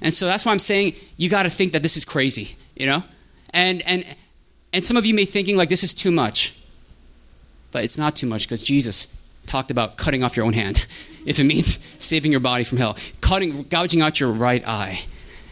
[0.00, 2.86] And so that's why I'm saying you got to think that this is crazy, you
[2.86, 3.02] know?
[3.50, 4.04] And, and,
[4.72, 6.54] and some of you may be thinking like this is too much.
[7.72, 9.14] But it's not too much because Jesus
[9.46, 10.86] talked about cutting off your own hand
[11.26, 15.00] if it means saving your body from hell, cutting, gouging out your right eye.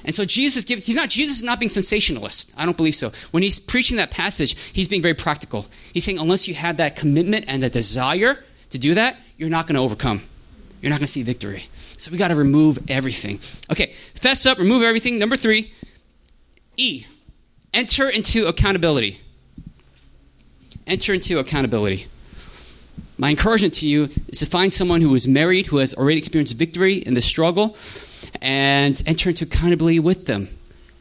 [0.04, 2.52] And so Jesus give, he's not Jesus is not being sensationalist.
[2.56, 3.10] I don't believe so.
[3.32, 5.66] When he's preaching that passage, he's being very practical.
[5.92, 9.66] He's saying unless you have that commitment and the desire to do that, you're not
[9.66, 10.22] going to overcome.
[10.80, 11.64] You're not going to see victory.
[11.98, 13.38] So we got to remove everything.
[13.70, 15.18] Okay, fess up, remove everything.
[15.18, 15.72] Number three,
[16.76, 17.06] E,
[17.72, 19.20] enter into accountability.
[20.86, 22.06] Enter into accountability.
[23.18, 26.56] My encouragement to you is to find someone who is married, who has already experienced
[26.56, 27.76] victory in the struggle,
[28.42, 30.48] and enter into accountability with them.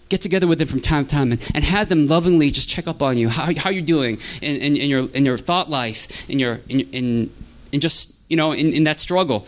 [0.08, 2.88] Get together with them from time to time and, and have them lovingly just check
[2.88, 6.30] up on you, how, how you're doing in, in, in your, in your thought life,
[6.30, 7.30] in, your, in, in,
[7.72, 9.46] in just, you know, in, in that struggle.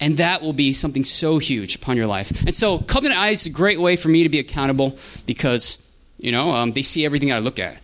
[0.00, 2.42] And that will be something so huge upon your life.
[2.42, 5.78] And so, Covenant Eyes is a great way for me to be accountable because,
[6.18, 7.78] you know, um, they see everything I look at.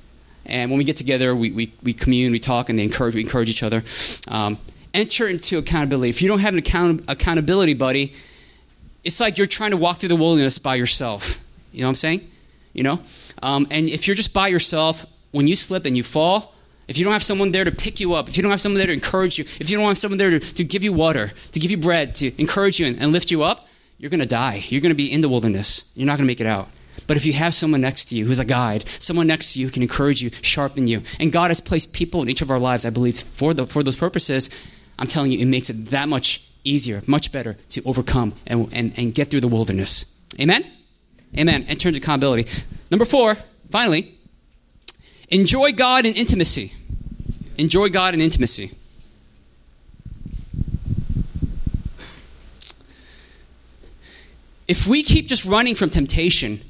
[0.44, 3.20] And when we get together, we, we, we commune, we talk, and they encourage, we
[3.20, 3.84] encourage each other.
[4.26, 4.56] Um,
[4.94, 6.08] enter into accountability.
[6.08, 8.14] If you don't have an account, accountability buddy,
[9.04, 11.44] it's like you're trying to walk through the wilderness by yourself.
[11.72, 12.30] You know what I'm saying?
[12.72, 13.00] You know?
[13.42, 16.54] Um, and if you're just by yourself, when you slip and you fall,
[16.88, 18.78] if you don't have someone there to pick you up, if you don't have someone
[18.78, 21.28] there to encourage you, if you don't have someone there to, to give you water,
[21.52, 23.68] to give you bread, to encourage you and, and lift you up,
[23.98, 24.64] you're going to die.
[24.68, 25.92] You're going to be in the wilderness.
[25.94, 26.68] You're not going to make it out.
[27.06, 29.66] But if you have someone next to you who's a guide, someone next to you
[29.66, 32.58] who can encourage you, sharpen you, and God has placed people in each of our
[32.58, 34.50] lives, I believe, for, the, for those purposes,
[34.98, 38.92] I'm telling you, it makes it that much easier, much better to overcome and, and,
[38.98, 40.20] and get through the wilderness.
[40.40, 40.64] Amen?
[41.36, 41.66] Amen.
[41.68, 42.50] And turn to accountability.
[42.90, 43.36] Number four,
[43.70, 44.17] finally,
[45.30, 46.72] enjoy God in intimacy.
[47.56, 48.72] Enjoy God in intimacy.
[54.68, 56.60] If we keep just running from temptation,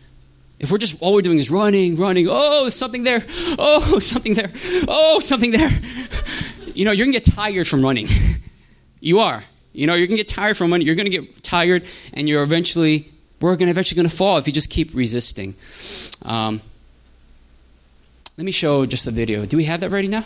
[0.61, 3.25] if we're just all we're doing is running, running, oh, something there,
[3.59, 4.53] oh, something there,
[4.87, 5.71] oh, something there,
[6.75, 8.07] you know, you're gonna get tired from running.
[9.01, 9.43] you are.
[9.73, 10.87] You know, you're gonna get tired from running.
[10.87, 11.85] You're gonna get tired,
[12.15, 15.55] and you're eventually, we're gonna eventually gonna fall if you just keep resisting.
[16.25, 16.61] Um,
[18.39, 19.45] let me show just a video.
[19.47, 20.25] Do we have that ready now?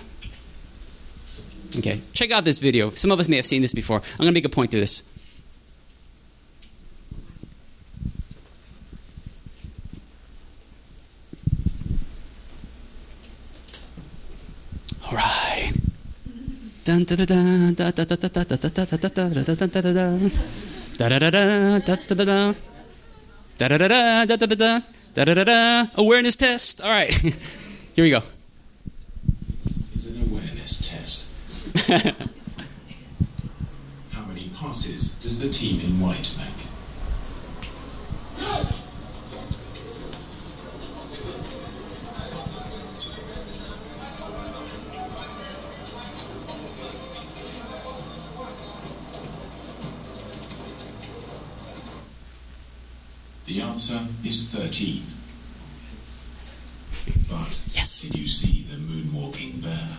[1.78, 2.90] Okay, check out this video.
[2.90, 3.96] Some of us may have seen this before.
[3.96, 5.08] I'm going to make a point through this.
[15.06, 15.72] All right.
[25.94, 26.82] Awareness test.
[26.82, 27.36] All right
[27.94, 28.22] here we go.
[29.94, 31.28] It's is an awareness test.
[34.12, 36.48] How many passes does the team in white make?
[53.44, 55.02] The answer is 13.
[57.28, 58.02] But Yes.
[58.02, 59.98] did you see the moonwalking bear?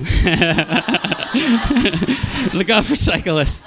[2.54, 3.60] Look out for cyclists.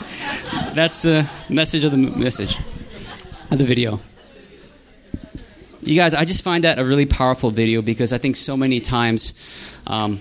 [0.73, 2.57] That's the message of the message.
[3.53, 3.99] of the video.
[5.81, 8.79] You guys, I just find that a really powerful video because I think so many
[8.79, 10.19] times um,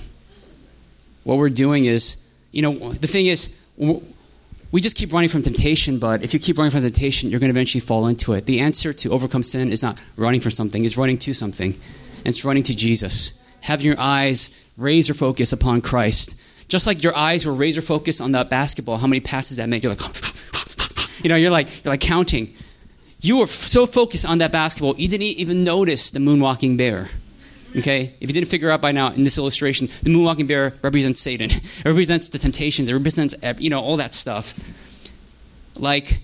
[1.24, 5.98] what we're doing is, you know, the thing is, we just keep running from temptation,
[5.98, 8.46] but if you keep running from temptation, you're going to eventually fall into it.
[8.46, 11.74] The answer to overcome sin is not running from something, it's running to something.
[12.18, 13.46] And it's running to Jesus.
[13.62, 16.40] Having your eyes razor focus upon Christ.
[16.72, 19.82] Just like your eyes were razor focused on that basketball, how many passes that made,
[19.82, 20.00] you're like,
[21.22, 22.50] you know, you're like, you're like counting.
[23.20, 27.10] You were so focused on that basketball, you didn't even notice the moonwalking bear.
[27.76, 28.14] Okay?
[28.22, 31.50] If you didn't figure out by now in this illustration, the moonwalking bear represents Satan.
[31.50, 32.88] It represents the temptations.
[32.88, 34.58] It represents, you know, all that stuff.
[35.78, 36.20] Like,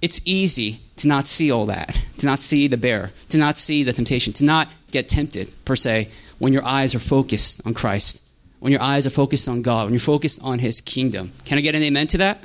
[0.00, 3.82] it's easy to not see all that, to not see the bear, to not see
[3.82, 8.29] the temptation, to not get tempted, per se, when your eyes are focused on Christ,
[8.60, 11.32] when your eyes are focused on God, when you're focused on His kingdom.
[11.44, 12.44] Can I get an amen to that?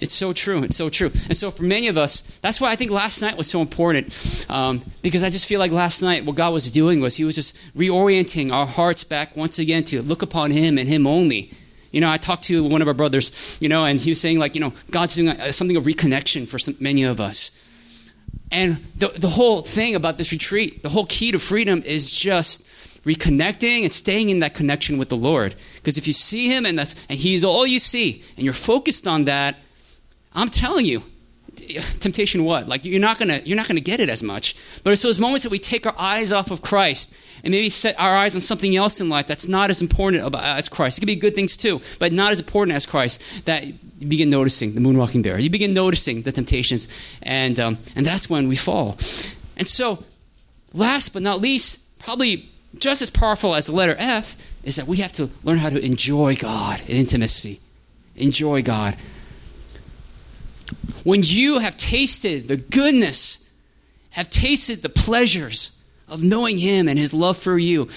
[0.00, 0.62] It's so true.
[0.62, 1.06] It's so true.
[1.06, 4.46] And so, for many of us, that's why I think last night was so important.
[4.48, 7.34] Um, because I just feel like last night, what God was doing was He was
[7.34, 11.50] just reorienting our hearts back once again to look upon Him and Him only.
[11.92, 14.38] You know, I talked to one of our brothers, you know, and he was saying,
[14.38, 18.12] like, you know, God's doing something of reconnection for some, many of us.
[18.52, 22.68] And the, the whole thing about this retreat, the whole key to freedom is just
[23.06, 25.54] reconnecting and staying in that connection with the Lord.
[25.76, 29.06] Because if you see Him and, that's, and He's all you see, and you're focused
[29.06, 29.56] on that,
[30.34, 31.02] I'm telling you,
[32.00, 32.68] temptation what?
[32.68, 34.54] Like you're not gonna you're not gonna get it as much.
[34.84, 37.98] But it's those moments that we take our eyes off of Christ and maybe set
[37.98, 40.98] our eyes on something else in life that's not as important as Christ.
[40.98, 43.46] It could be good things too, but not as important as Christ.
[43.46, 45.38] That you begin noticing the moonwalking bear.
[45.38, 46.88] You begin noticing the temptations,
[47.22, 48.96] and um, and that's when we fall.
[49.56, 50.04] And so,
[50.74, 52.50] last but not least, probably
[52.80, 55.84] just as powerful as the letter F is that we have to learn how to
[55.84, 57.60] enjoy God in intimacy.
[58.16, 58.96] Enjoy God.
[61.04, 63.54] When you have tasted the goodness,
[64.10, 67.88] have tasted the pleasures of knowing Him and His love for you,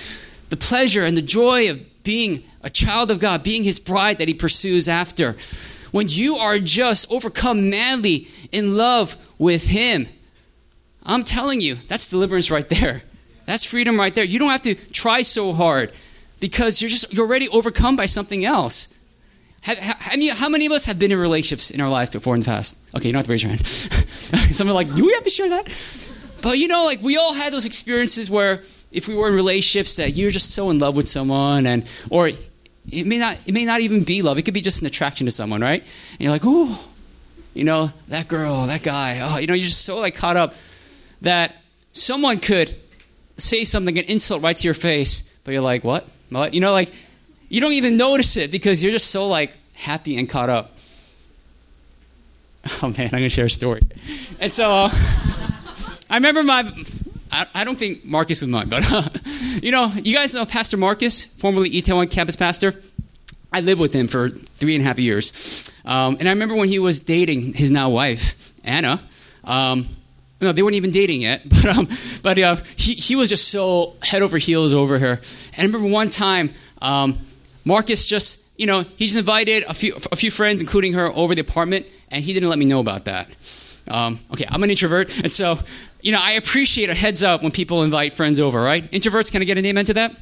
[0.49, 4.27] the pleasure and the joy of being a child of God, being His bride that
[4.27, 5.35] He pursues after,
[5.91, 10.07] when you are just overcome madly in love with Him,
[11.03, 13.01] I'm telling you, that's deliverance right there.
[13.49, 14.23] That's freedom right there.
[14.23, 15.91] You don't have to try so hard
[16.39, 18.95] because you're just you're already overcome by something else.
[19.61, 19.97] Have, have,
[20.37, 22.77] how many of us have been in relationships in our life before in the past?
[22.95, 23.65] Okay, you don't have to raise your hand.
[24.55, 25.65] Some are like, do we have to share that?
[26.43, 29.95] But you know, like we all had those experiences where if we were in relationships
[29.95, 33.65] that you're just so in love with someone, and or it may not it may
[33.65, 34.37] not even be love.
[34.37, 35.81] It could be just an attraction to someone, right?
[35.81, 36.75] And you're like, ooh,
[37.55, 39.21] you know, that girl, that guy.
[39.23, 40.53] Oh, you know, you're just so like caught up
[41.21, 41.55] that
[41.93, 42.75] someone could
[43.39, 46.07] say something, an insult right to your face, but you're like, what?
[46.29, 46.53] What?
[46.53, 46.91] You know, like
[47.49, 50.75] you don't even notice it because you're just so like happy and caught up.
[52.81, 53.81] Oh man, I'm gonna share a story.
[54.39, 54.89] And so uh,
[56.09, 56.71] I remember my.
[57.31, 59.07] I, I, don't think Marcus was mine, but uh,
[59.61, 62.73] you know, you guys know Pastor Marcus, formerly Itaewon campus pastor.
[63.53, 66.69] I lived with him for three and a half years, um, and I remember when
[66.69, 69.01] he was dating his now wife Anna.
[69.43, 69.87] Um,
[70.41, 71.87] no, they weren't even dating yet, but um,
[72.23, 75.19] but uh, he he was just so head over heels over her.
[75.53, 76.53] And I remember one time.
[76.81, 77.19] Um,
[77.65, 81.35] Marcus just, you know, he just invited a few, a few friends, including her, over
[81.35, 83.29] the apartment, and he didn't let me know about that.
[83.87, 85.59] Um, okay, I'm an introvert, and so,
[86.01, 88.89] you know, I appreciate a heads up when people invite friends over, right?
[88.91, 90.15] Introverts, can I get an amen to that?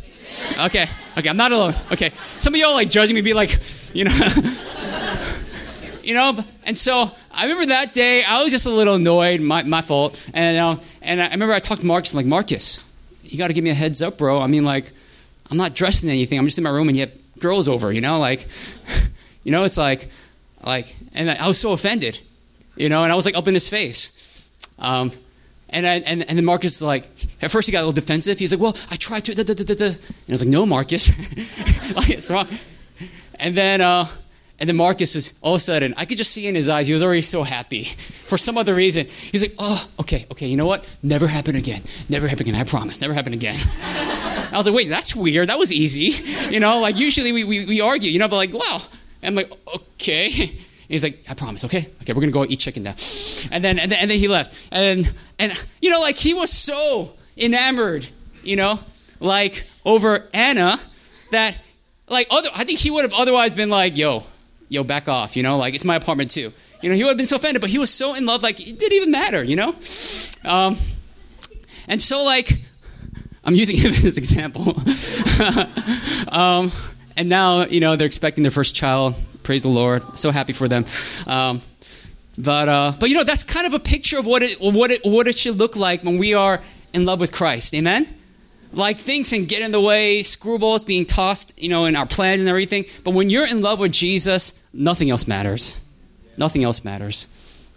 [0.60, 0.88] Okay,
[1.18, 1.74] okay, I'm not alone.
[1.92, 3.58] Okay, some of y'all like judging me, be like,
[3.94, 4.12] you know,
[6.08, 9.64] you know, and so I remember that day I was just a little annoyed, my,
[9.64, 12.82] my fault, and uh, and I remember I talked to Marcus, I'm like Marcus,
[13.24, 14.40] you got to give me a heads up, bro.
[14.40, 14.90] I mean, like,
[15.52, 16.40] I'm not dressed in anything.
[16.40, 18.48] I'm just in my room, and yet girls over, you know, like,
[19.44, 20.08] you know, it's like,
[20.64, 22.18] like, and I was so offended,
[22.78, 24.50] you know, and I was like up in his face.
[24.80, 25.12] Um,
[25.70, 27.04] and, I, and, and then Marcus like,
[27.42, 28.40] at first he got a little defensive.
[28.40, 29.86] He's like, well, I tried to, da, da, da, da.
[29.88, 29.98] and
[30.30, 31.10] I was like, no, Marcus,
[31.96, 32.48] like, it's wrong.
[33.36, 34.08] And then, uh,
[34.60, 36.88] and then Marcus is all of a sudden, I could just see in his eyes,
[36.88, 37.84] he was already so happy.
[38.28, 40.90] For some other reason, he's like, oh, okay, okay, you know what?
[41.04, 41.82] Never happen again.
[42.10, 42.60] Never happen again.
[42.60, 43.00] I promise.
[43.00, 43.56] Never happen again.
[43.86, 45.50] I was like, wait, that's weird.
[45.50, 46.14] That was easy.
[46.48, 48.80] You know, like usually we, we, we argue, you know, but like, wow.
[49.22, 50.28] And I'm like, okay.
[50.44, 50.50] And
[50.88, 51.90] he's like, I promise, okay?
[52.02, 52.96] Okay, we're gonna go eat chicken now.
[53.52, 54.70] And then, and then, and then he left.
[54.72, 58.08] And, and, you know, like he was so enamored,
[58.44, 58.80] you know,
[59.20, 60.78] like over Anna
[61.32, 61.58] that,
[62.08, 64.24] like, other, I think he would have otherwise been like, yo,
[64.70, 66.52] yo, back off, you know, like it's my apartment too.
[66.82, 68.60] You know, he would have been so offended, but he was so in love, like
[68.60, 69.76] it didn't even matter, you know?
[70.46, 70.76] Um,
[71.88, 72.52] and so, like,
[73.44, 74.76] I'm using him as an example.
[76.32, 76.72] um,
[77.16, 79.16] and now, you know, they're expecting their first child.
[79.44, 80.04] Praise the Lord.
[80.20, 80.86] So happy for them.
[81.26, 81.62] Um,
[82.38, 85.02] But uh, but you know that's kind of a picture of what it what it
[85.04, 86.62] what it should look like when we are
[86.94, 87.74] in love with Christ.
[87.74, 88.06] Amen.
[88.74, 92.42] Like things can get in the way, screwballs being tossed, you know, in our plans
[92.42, 92.86] and everything.
[93.04, 95.84] But when you're in love with Jesus, nothing else matters.
[96.38, 97.28] Nothing else matters.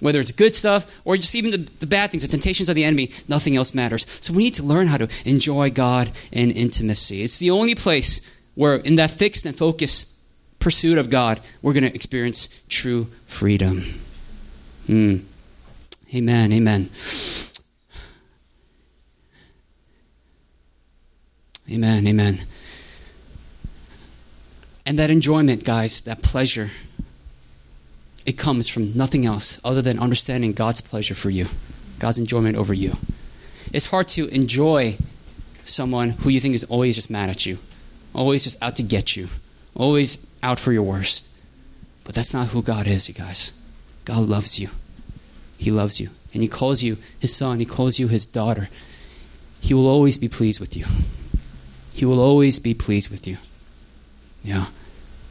[0.00, 2.84] Whether it's good stuff or just even the, the bad things, the temptations of the
[2.84, 4.06] enemy, nothing else matters.
[4.20, 7.22] So we need to learn how to enjoy God in intimacy.
[7.22, 10.18] It's the only place where, in that fixed and focused
[10.58, 13.82] pursuit of God, we're going to experience true freedom.
[14.86, 15.24] Mm.
[16.14, 16.52] Amen.
[16.52, 16.90] Amen.
[21.70, 22.06] Amen.
[22.06, 22.38] Amen.
[24.84, 26.70] And that enjoyment, guys, that pleasure,
[28.26, 31.46] it comes from nothing else other than understanding God's pleasure for you,
[31.98, 32.96] God's enjoyment over you.
[33.72, 34.96] It's hard to enjoy
[35.62, 37.58] someone who you think is always just mad at you,
[38.14, 39.28] always just out to get you,
[39.74, 41.28] always out for your worst.
[42.04, 43.52] But that's not who God is, you guys.
[44.04, 44.70] God loves you.
[45.58, 46.08] He loves you.
[46.32, 48.68] And He calls you His son, He calls you His daughter.
[49.60, 50.86] He will always be pleased with you.
[51.92, 53.36] He will always be pleased with you.
[54.42, 54.66] Yeah.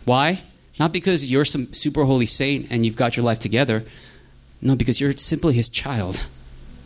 [0.06, 0.42] Why?
[0.80, 3.84] Not because you're some super holy saint and you've got your life together.
[4.62, 6.28] No, because you're simply his child.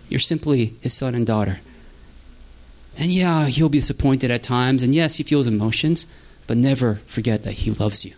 [0.09, 1.59] You're simply his son and daughter.
[2.97, 6.05] And yeah, he'll be disappointed at times, and yes, he feels emotions,
[6.45, 8.13] but never forget that he loves you.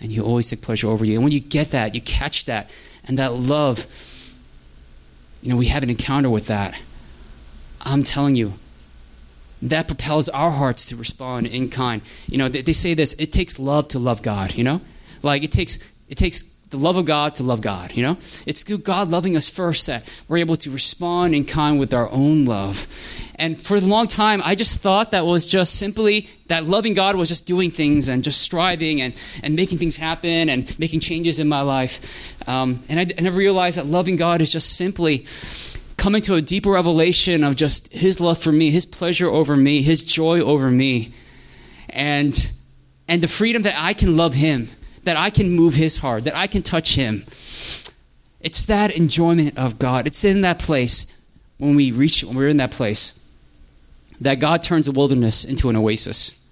[0.00, 1.14] And he'll always take pleasure over you.
[1.14, 2.70] And when you get that, you catch that,
[3.06, 3.86] and that love,
[5.42, 6.78] you know, we have an encounter with that.
[7.80, 8.52] I'm telling you,
[9.62, 12.02] that propels our hearts to respond in kind.
[12.26, 14.54] You know, they, they, say this: it takes love to love God.
[14.54, 14.80] You know,
[15.22, 16.42] like it takes it takes
[16.72, 17.94] the love of God to love God.
[17.94, 21.78] You know, it's through God loving us first that we're able to respond in kind
[21.78, 22.86] with our own love.
[23.36, 27.16] And for a long time, I just thought that was just simply that loving God
[27.16, 31.38] was just doing things and just striving and, and making things happen and making changes
[31.38, 32.48] in my life.
[32.48, 35.24] Um, and I, I never realized that loving God is just simply
[35.96, 39.82] coming to a deeper revelation of just his love for me, his pleasure over me,
[39.82, 41.12] his joy over me.
[41.90, 42.52] And
[43.08, 44.68] and the freedom that I can love him,
[45.04, 47.24] that I can move his heart, that I can touch him.
[48.40, 50.06] It's that enjoyment of God.
[50.06, 51.22] It's in that place
[51.58, 53.22] when we reach when we're in that place
[54.20, 56.46] that God turns the wilderness into an oasis.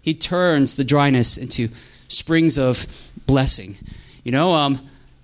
[0.00, 1.68] He turns the dryness into
[2.08, 2.86] springs of
[3.26, 3.76] blessing.
[4.24, 4.80] You know, um,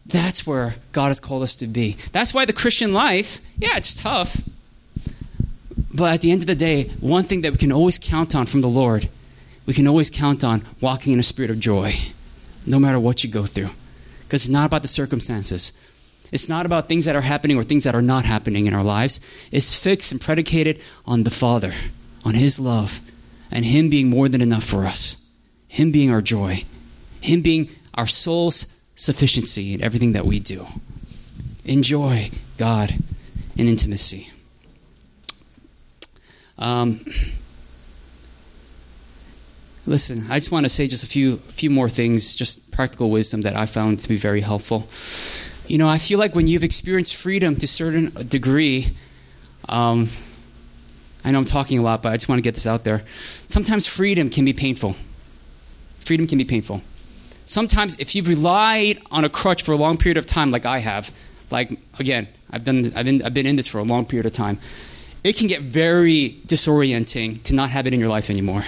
[0.08, 1.92] that's where God has called us to be.
[2.12, 4.42] That's why the Christian life, yeah, it's tough.
[5.94, 8.46] But at the end of the day, one thing that we can always count on
[8.46, 9.08] from the Lord,
[9.66, 11.94] we can always count on walking in a spirit of joy,
[12.66, 13.70] no matter what you go through.
[14.22, 15.78] Because it's not about the circumstances.
[16.32, 18.82] It's not about things that are happening or things that are not happening in our
[18.82, 19.20] lives.
[19.50, 21.72] It's fixed and predicated on the Father,
[22.24, 23.00] on His love,
[23.50, 25.34] and Him being more than enough for us,
[25.68, 26.64] Him being our joy,
[27.20, 30.66] Him being our soul's sufficiency in everything that we do.
[31.64, 32.94] Enjoy God
[33.56, 34.28] in intimacy.
[36.58, 37.04] Um,
[39.86, 43.42] listen, I just want to say just a few, few more things, just practical wisdom
[43.42, 44.88] that I found to be very helpful.
[45.70, 48.96] You know, I feel like when you've experienced freedom to a certain degree,
[49.68, 50.08] um,
[51.24, 53.04] I know I'm talking a lot, but I just want to get this out there.
[53.46, 54.96] Sometimes freedom can be painful.
[56.00, 56.82] Freedom can be painful
[57.48, 60.78] sometimes if you've relied on a crutch for a long period of time, like I
[60.78, 61.10] have,
[61.50, 64.32] like again, I've done, I've been, I've been in this for a long period of
[64.32, 64.58] time,
[65.24, 68.62] it can get very disorienting to not have it in your life anymore.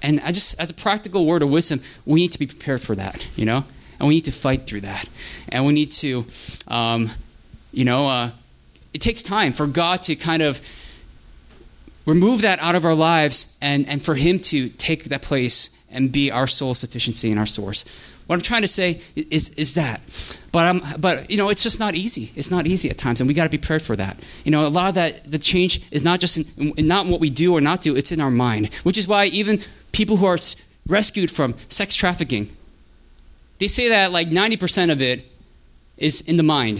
[0.00, 2.94] And I just, as a practical word of wisdom, we need to be prepared for
[2.94, 3.64] that, you know,
[3.98, 5.08] and we need to fight through that,
[5.48, 6.24] and we need to,
[6.68, 7.10] um,
[7.72, 8.30] you know, uh,
[8.94, 10.60] it takes time for God to kind of
[12.04, 16.10] remove that out of our lives and, and for Him to take that place and
[16.10, 17.84] be our sole sufficiency and our source.
[18.26, 20.00] What I'm trying to say is, is that.
[20.52, 22.30] But, I'm, but, you know, it's just not easy.
[22.36, 24.16] It's not easy at times, and we got to be prepared for that.
[24.44, 27.20] You know, a lot of that, the change is not just in, not in what
[27.20, 29.60] we do or not do, it's in our mind, which is why even
[29.92, 30.38] people who are
[30.86, 32.54] rescued from sex trafficking,
[33.58, 35.26] they say that like 90% of it
[35.96, 36.78] is in the mind.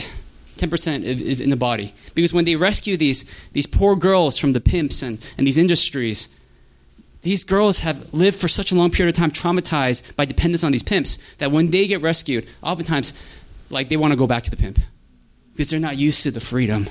[0.56, 1.92] 10% is in the body.
[2.14, 6.28] Because when they rescue these, these poor girls from the pimps and, and these industries,
[7.22, 10.72] these girls have lived for such a long period of time traumatized by dependence on
[10.72, 13.12] these pimps that when they get rescued, oftentimes,
[13.70, 14.78] like they want to go back to the pimp
[15.52, 16.88] because they're not used to the freedom.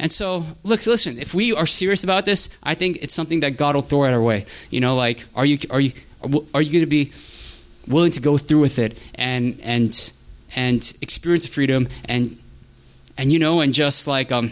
[0.00, 1.18] And so, look, listen.
[1.18, 4.12] If we are serious about this, I think it's something that God will throw at
[4.12, 4.46] our way.
[4.70, 5.92] You know, like, are you are you
[6.54, 7.12] are you going to be
[7.86, 10.12] willing to go through with it and and
[10.54, 12.40] and experience freedom and
[13.16, 14.50] and you know and just like um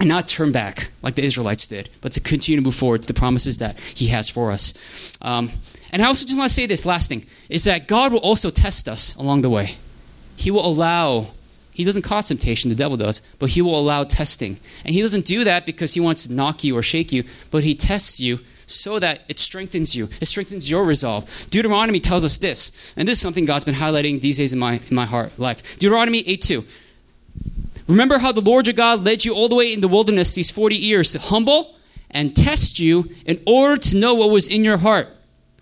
[0.00, 3.08] and not turn back like the Israelites did, but to continue to move forward to
[3.08, 5.18] the promises that He has for us.
[5.22, 5.50] Um,
[5.92, 8.50] and I also just want to say this last thing is that God will also
[8.50, 9.76] test us along the way.
[10.36, 11.28] He will allow
[11.72, 14.58] He doesn't cause temptation, the devil does, but he will allow testing.
[14.84, 17.64] And he doesn't do that because he wants to knock you or shake you, but
[17.64, 20.08] he tests you so that it strengthens you.
[20.20, 21.24] It strengthens your resolve.
[21.50, 24.80] Deuteronomy tells us this, and this is something God's been highlighting these days in my,
[24.90, 25.78] in my heart life.
[25.78, 26.64] Deuteronomy 8 2.
[27.88, 30.50] Remember how the Lord your God led you all the way in the wilderness these
[30.50, 31.76] 40 years to humble
[32.10, 35.08] and test you in order to know what was in your heart,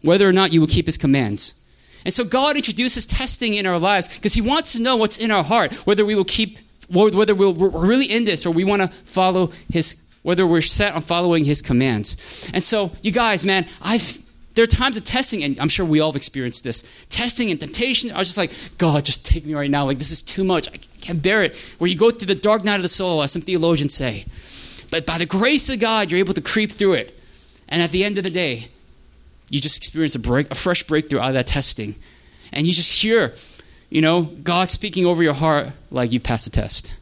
[0.02, 1.62] whether or not you would keep his commands.
[2.06, 5.32] And so God introduces testing in our lives because He wants to know what's in
[5.32, 6.58] our heart, whether we will keep,
[6.88, 11.02] whether we're really in this or we want to follow His, whether we're set on
[11.02, 12.48] following His commands.
[12.54, 14.24] And so, you guys, man, I've,
[14.54, 17.06] there are times of testing, and I'm sure we all have experienced this.
[17.10, 19.84] Testing and temptation I was just like, God, just take me right now.
[19.84, 20.68] Like, this is too much.
[20.68, 21.54] I can't bear it.
[21.78, 24.24] Where you go through the dark night of the soul, as some theologians say.
[24.90, 27.18] But by the grace of God, you're able to creep through it.
[27.68, 28.68] And at the end of the day,
[29.48, 31.94] you just experience a break, a fresh breakthrough out of that testing.
[32.52, 33.34] And you just hear,
[33.90, 36.94] you know, God speaking over your heart like you passed the test.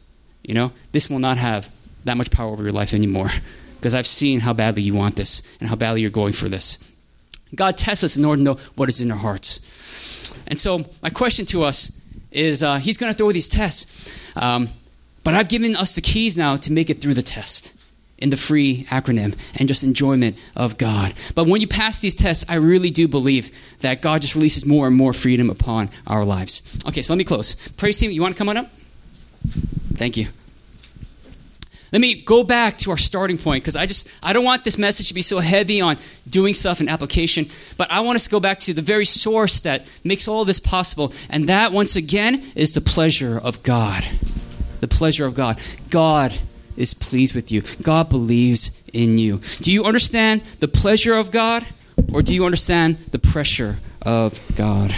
[0.43, 1.71] You know, this will not have
[2.05, 3.29] that much power over your life anymore
[3.77, 6.91] because I've seen how badly you want this and how badly you're going for this.
[7.53, 9.71] God tests us in order to know what is in our hearts.
[10.47, 12.04] And so, my question to us
[12.35, 14.69] is uh, He's going to throw these tests, um,
[15.23, 17.71] but I've given us the keys now to make it through the test
[18.17, 21.13] in the free acronym and just enjoyment of God.
[21.33, 24.87] But when you pass these tests, I really do believe that God just releases more
[24.87, 26.77] and more freedom upon our lives.
[26.87, 27.55] Okay, so let me close.
[27.73, 28.69] Praise team, you want to come on up?
[29.95, 30.27] Thank you.
[31.95, 34.77] Let me go back to our starting point because I just I don't want this
[34.77, 35.95] message to be so heavy on
[36.29, 37.45] doing stuff and application,
[37.77, 40.59] but I want us to go back to the very source that makes all this
[40.59, 44.03] possible, and that once again is the pleasure of God.
[44.81, 45.57] The pleasure of God.
[45.89, 46.37] God
[46.75, 47.61] is pleased with you.
[47.81, 49.39] God believes in you.
[49.61, 51.65] Do you understand the pleasure of God
[52.11, 54.93] or do you understand the pressure of God?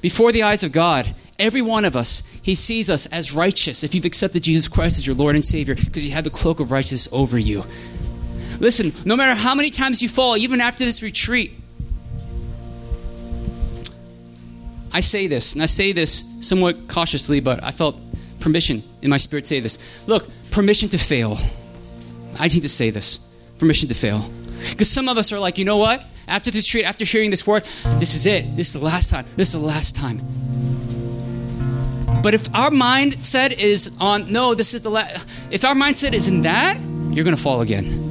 [0.00, 3.94] Before the eyes of God, every one of us, he sees us as righteous if
[3.94, 6.70] you've accepted Jesus Christ as your Lord and Savior because you have the cloak of
[6.70, 7.64] righteousness over you.
[8.58, 11.52] Listen, no matter how many times you fall, even after this retreat,
[14.92, 18.00] I say this, and I say this somewhat cautiously, but I felt
[18.40, 20.06] permission in my spirit to say this.
[20.08, 21.36] Look, permission to fail.
[22.38, 23.18] I need to say this
[23.58, 24.28] permission to fail.
[24.70, 26.04] Because some of us are like, you know what?
[26.26, 27.64] After this retreat, after hearing this word,
[27.98, 28.56] this is it.
[28.56, 29.26] This is the last time.
[29.36, 30.20] This is the last time.
[32.22, 36.28] But if our mindset is on, no, this is the last, if our mindset is
[36.28, 36.78] in that,
[37.10, 38.10] you're going to fall again.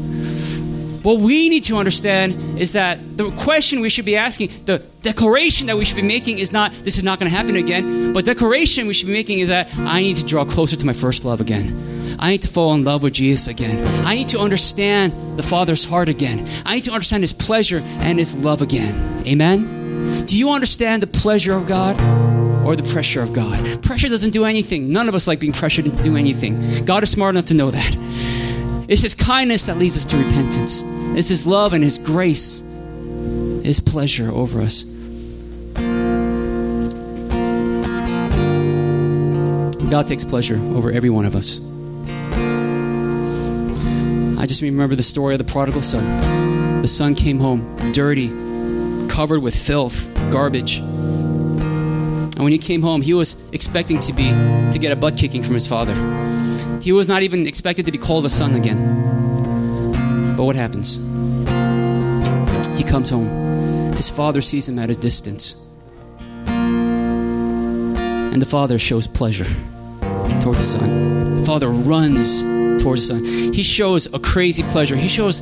[1.04, 5.68] What we need to understand is that the question we should be asking, the declaration
[5.68, 8.26] that we should be making is not, this is not going to happen again, but
[8.26, 11.24] declaration we should be making is that I need to draw closer to my first
[11.24, 12.18] love again.
[12.20, 13.88] I need to fall in love with Jesus again.
[14.06, 16.46] I need to understand the Father's heart again.
[16.66, 19.26] I need to understand His pleasure and His love again.
[19.26, 20.26] Amen?
[20.26, 21.96] Do you understand the pleasure of God?
[22.70, 23.82] Or the pressure of God.
[23.82, 24.92] Pressure doesn't do anything.
[24.94, 26.86] None of us like being pressured to do anything.
[26.86, 28.86] God is smart enough to know that.
[28.88, 30.84] It's His kindness that leads us to repentance.
[31.18, 32.60] It's His love and His grace,
[33.64, 34.84] His pleasure over us.
[39.90, 41.60] God takes pleasure over every one of us.
[44.38, 46.84] I just remember the story of the prodigal son.
[46.84, 48.28] The son came home dirty,
[49.10, 50.84] covered with filth, garbage.
[52.40, 55.44] And when he came home, he was expecting to be to get a butt kicking
[55.44, 55.94] from his father.
[56.82, 60.36] He was not even expected to be called a son again.
[60.38, 60.96] But what happens?
[62.78, 63.92] He comes home.
[63.98, 65.70] His father sees him at a distance.
[68.32, 69.48] And the father shows pleasure
[70.40, 71.36] toward the son.
[71.40, 72.42] The father runs
[72.82, 73.54] towards the son.
[73.54, 74.96] He shows a crazy pleasure.
[74.96, 75.42] He shows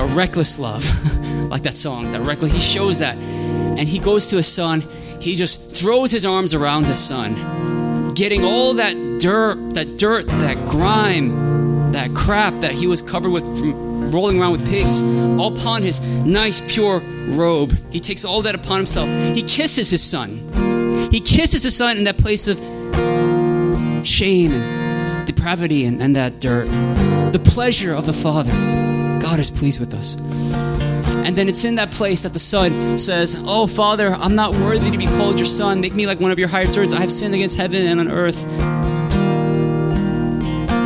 [0.00, 0.84] a reckless love,
[1.48, 2.50] like that song, that reckless.
[2.50, 4.82] He shows that, and he goes to his son.
[5.24, 10.68] He just throws his arms around his son, getting all that dirt, that dirt, that
[10.68, 15.82] grime, that crap that he was covered with from rolling around with pigs, all upon
[15.82, 17.74] his nice, pure robe.
[17.90, 19.08] He takes all that upon himself.
[19.34, 21.08] He kisses his son.
[21.10, 22.58] He kisses his son in that place of
[24.06, 26.66] shame and depravity and, and that dirt.
[27.32, 28.52] The pleasure of the Father.
[29.20, 30.16] God is pleased with us.
[31.24, 34.90] And then it's in that place that the Son says, Oh, Father, I'm not worthy
[34.90, 35.80] to be called your Son.
[35.80, 36.92] Make me like one of your hired servants.
[36.92, 38.44] I have sinned against heaven and on earth.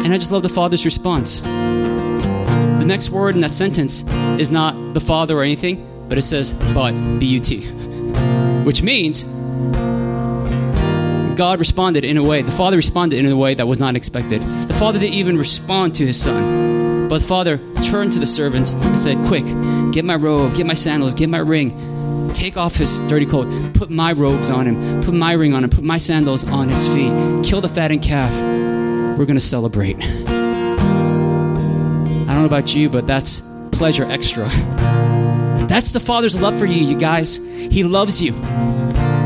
[0.08, 1.40] And I just love the Father's response.
[1.40, 4.04] The next word in that sentence
[4.40, 7.66] is not the Father or anything, but it says, but, B U T,
[8.64, 9.24] which means
[11.34, 14.40] God responded in a way, the Father responded in a way that was not expected.
[14.40, 16.77] The Father didn't even respond to his Son,
[17.08, 19.44] but Father turned to the servants and said, Quick,
[19.92, 23.90] get my robe, get my sandals, get my ring, take off his dirty clothes, put
[23.90, 27.12] my robes on him, put my ring on him, put my sandals on his feet,
[27.44, 28.32] kill the fattened calf.
[29.18, 29.96] We're going to celebrate.
[29.96, 30.04] I
[32.26, 33.40] don't know about you, but that's
[33.72, 34.48] pleasure extra.
[35.68, 37.36] That's the Father's love for you, you guys.
[37.36, 38.32] He loves you.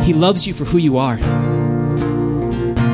[0.03, 1.17] He loves you for who you are.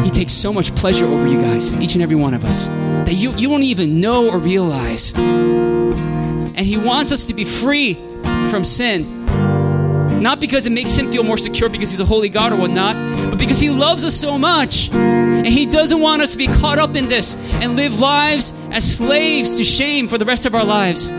[0.03, 2.69] He takes so much pleasure over you guys, each and every one of us,
[3.09, 5.15] that you, you don't even know or realize.
[5.15, 7.95] And He wants us to be free
[8.51, 9.25] from sin.
[10.21, 12.97] Not because it makes Him feel more secure because He's a holy God or whatnot,
[13.31, 14.91] but because He loves us so much.
[14.93, 18.99] And He doesn't want us to be caught up in this and live lives as
[18.99, 21.11] slaves to shame for the rest of our lives.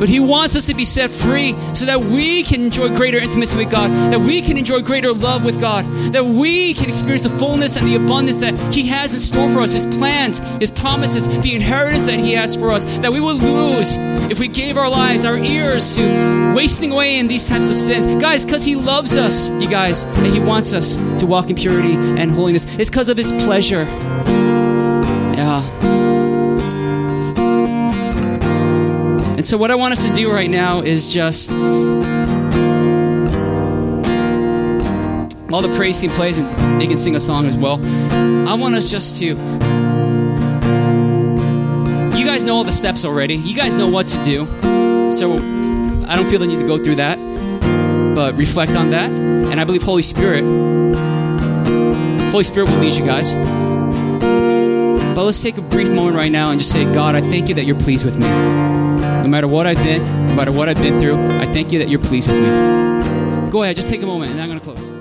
[0.00, 3.58] But He wants us to be set free so that we can enjoy greater intimacy
[3.58, 7.38] with God, that we can enjoy greater love with God, that we can experience the
[7.38, 11.28] fullness and the abundance that He has in store for us, His plans, His promises,
[11.42, 13.98] the inheritance that He has for us, that we will lose
[14.30, 18.06] if we gave our lives, our ears to wasting away in these types of sins.
[18.16, 21.94] Guys, because He loves us, you guys, and He wants us to walk in purity
[21.94, 22.64] and holiness.
[22.78, 23.84] It's because of His pleasure.
[29.40, 32.02] And so, what I want us to do right now is just while
[35.62, 37.82] the praise team plays and they can sing a song as well.
[38.46, 39.28] I want us just to.
[42.18, 43.36] You guys know all the steps already.
[43.36, 44.44] You guys know what to do.
[45.10, 47.16] So I don't feel the need to go through that.
[48.14, 49.10] But reflect on that.
[49.10, 50.44] And I believe Holy Spirit.
[52.30, 53.32] Holy Spirit will lead you guys.
[55.14, 57.54] But let's take a brief moment right now and just say, God, I thank you
[57.54, 58.89] that you're pleased with me.
[59.22, 61.88] No matter what I've been, no matter what I've been through, I thank you that
[61.88, 63.50] you're pleased with me.
[63.50, 64.99] Go ahead, just take a moment, and I'm going to close.